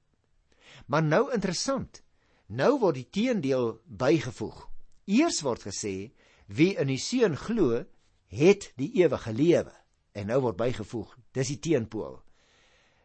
Maar 0.87 1.03
nou 1.03 1.25
interessant. 1.35 2.03
Nou 2.47 2.77
word 2.83 2.99
die 3.01 3.09
teendeel 3.09 3.79
bygevoeg. 3.87 4.67
Eers 5.09 5.41
word 5.43 5.65
gesê 5.67 6.13
wie 6.53 6.75
in 6.77 6.91
die 6.91 7.01
seun 7.01 7.37
glo, 7.39 7.81
het 8.29 8.69
die 8.77 8.91
ewige 9.01 9.33
lewe. 9.33 9.73
En 10.13 10.29
nou 10.29 10.43
word 10.45 10.59
bygevoeg, 10.61 11.17
dis 11.33 11.55
die 11.55 11.61
teenpool. 11.71 12.21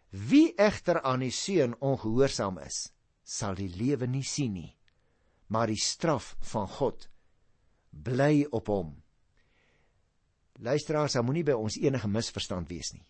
Wie 0.09 0.53
egter 0.55 1.01
aan 1.01 1.19
die 1.25 1.33
seun 1.35 1.75
ongehoorsaam 1.83 2.61
is, 2.63 2.91
sal 3.23 3.57
die 3.59 3.69
lewe 3.69 4.07
nie 4.07 4.23
sien 4.23 4.53
nie, 4.55 4.71
maar 5.51 5.67
die 5.67 5.79
straf 5.79 6.35
van 6.53 6.67
God 6.77 7.09
bly 7.91 8.45
op 8.51 8.71
hom. 8.71 8.93
Luisteraars, 10.63 11.13
daar 11.13 11.25
moenie 11.27 11.45
by 11.45 11.57
ons 11.57 11.77
enige 11.77 12.07
misverstand 12.07 12.69
wees 12.71 12.93
nie. 12.95 13.03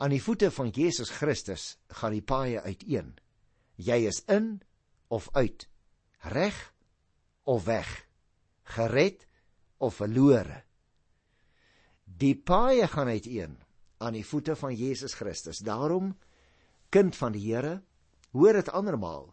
Aan 0.00 0.12
die 0.14 0.22
voete 0.22 0.50
van 0.54 0.70
Jesus 0.72 1.10
Christus 1.12 1.74
gaan 2.00 2.14
die 2.14 2.24
paaie 2.24 2.60
uiteen. 2.62 3.16
Jy 3.80 3.98
is 4.08 4.22
in 4.28 4.60
of 5.08 5.28
uit, 5.34 5.66
reg 6.32 6.58
of 7.44 7.64
weg, 7.64 7.88
gered 8.76 9.26
of 9.78 9.96
verlore. 9.98 10.62
Die 12.04 12.36
paaie 12.36 12.86
gaan 12.88 13.08
uiteen 13.08 13.58
aan 14.00 14.16
die 14.16 14.26
voete 14.26 14.56
van 14.56 14.74
Jesus 14.74 15.14
Christus. 15.18 15.60
Daarom 15.64 16.14
kind 16.90 17.16
van 17.16 17.36
die 17.36 17.44
Here, 17.44 17.80
hoor 18.32 18.58
dit 18.58 18.70
andermal. 18.74 19.28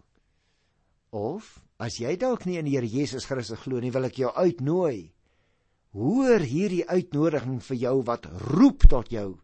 Of 1.15 1.57
as 1.81 1.99
jy 2.01 2.15
dalk 2.19 2.45
nie 2.45 2.57
in 2.59 2.67
die 2.67 2.75
Here 2.75 2.87
Jesus 2.87 3.25
Christus 3.29 3.63
glo 3.63 3.81
nie, 3.81 3.93
wil 3.95 4.09
ek 4.09 4.19
jou 4.21 4.31
uitnooi. 4.35 5.13
Hoor 5.97 6.43
hierdie 6.43 6.85
uitnodiging 6.85 7.61
vir 7.63 7.79
jou 7.81 7.95
wat 8.05 8.27
roep 8.51 8.85
tot 8.91 9.09
jou 9.13 9.39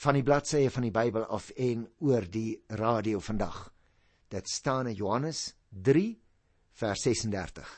van 0.00 0.16
die 0.16 0.24
bladsye 0.24 0.70
van 0.72 0.86
die 0.86 0.94
Bybel 0.94 1.26
af 1.28 1.50
en 1.60 1.84
oor 2.00 2.24
die 2.24 2.56
radio 2.80 3.20
vandag. 3.20 3.68
Dit 4.32 4.48
staan 4.48 4.88
in 4.88 4.96
Johannes 4.96 5.50
3 5.68 6.08
vers 6.80 7.04
36 7.04 7.70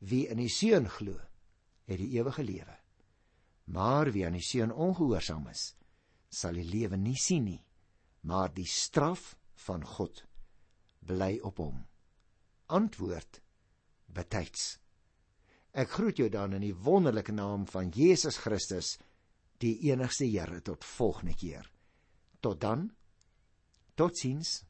wie 0.00 0.24
in 0.32 0.40
die 0.40 0.48
seun 0.48 0.88
glo, 0.88 1.18
het 1.84 2.00
die 2.00 2.14
ewige 2.16 2.44
lewe. 2.44 2.76
Maar 3.70 4.10
wie 4.14 4.24
aan 4.26 4.38
die 4.38 4.44
seun 4.44 4.72
ongehoorsaam 4.72 5.50
is, 5.52 5.74
sal 6.30 6.54
die 6.54 6.66
lewe 6.66 6.96
nie 6.96 7.18
sien 7.18 7.44
nie, 7.44 7.60
maar 8.22 8.52
die 8.54 8.68
straf 8.68 9.34
van 9.66 9.84
God 9.84 10.24
bly 11.06 11.38
op 11.42 11.58
hom. 11.58 11.82
Antwoord 12.70 13.40
betyds. 14.06 14.78
Ek 15.72 15.90
groet 15.94 16.18
jou 16.18 16.28
dan 16.30 16.54
in 16.58 16.64
die 16.64 16.74
wonderlike 16.74 17.32
naam 17.34 17.66
van 17.70 17.90
Jesus 17.94 18.40
Christus, 18.42 18.96
die 19.62 19.76
enigste 19.90 20.26
Here 20.26 20.60
tot 20.62 20.86
volgende 20.86 21.34
keer. 21.38 21.66
Tot 22.40 22.60
dan. 22.60 22.88
Totsiens. 23.94 24.62